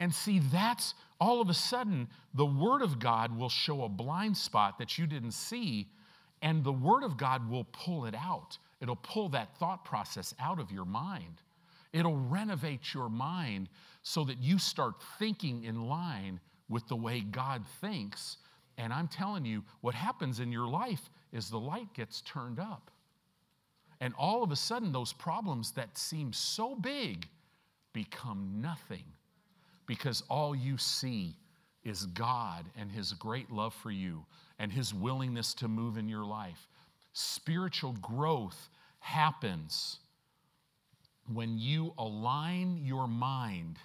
[0.00, 4.36] And see, that's all of a sudden the Word of God will show a blind
[4.36, 5.88] spot that you didn't see,
[6.42, 8.58] and the Word of God will pull it out.
[8.80, 11.40] It'll pull that thought process out of your mind.
[11.92, 13.68] It'll renovate your mind
[14.02, 18.38] so that you start thinking in line with the way God thinks
[18.78, 22.90] and I'm telling you, what happens in your life is the light gets turned up.
[24.00, 27.28] And all of a sudden, those problems that seem so big
[27.92, 29.04] become nothing
[29.86, 31.36] because all you see
[31.84, 34.24] is God and His great love for you
[34.58, 36.68] and His willingness to move in your life.
[37.12, 38.70] Spiritual growth
[39.00, 39.98] happens
[41.32, 43.78] when you align your mind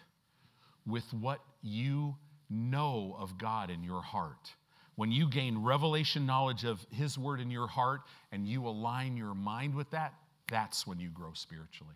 [0.88, 2.15] with what you
[2.49, 4.51] know of God in your heart
[4.98, 9.34] when you gain revelation knowledge of His Word in your heart and you align your
[9.36, 10.14] mind with that,
[10.50, 11.93] that's when you grow spiritually.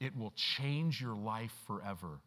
[0.00, 2.18] It will change your life forever.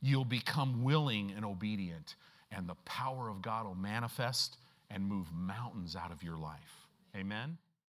[0.00, 2.14] You'll become willing and obedient,
[2.50, 4.56] and the power of God will manifest
[4.90, 6.86] and move mountains out of your life.
[7.14, 7.58] Amen.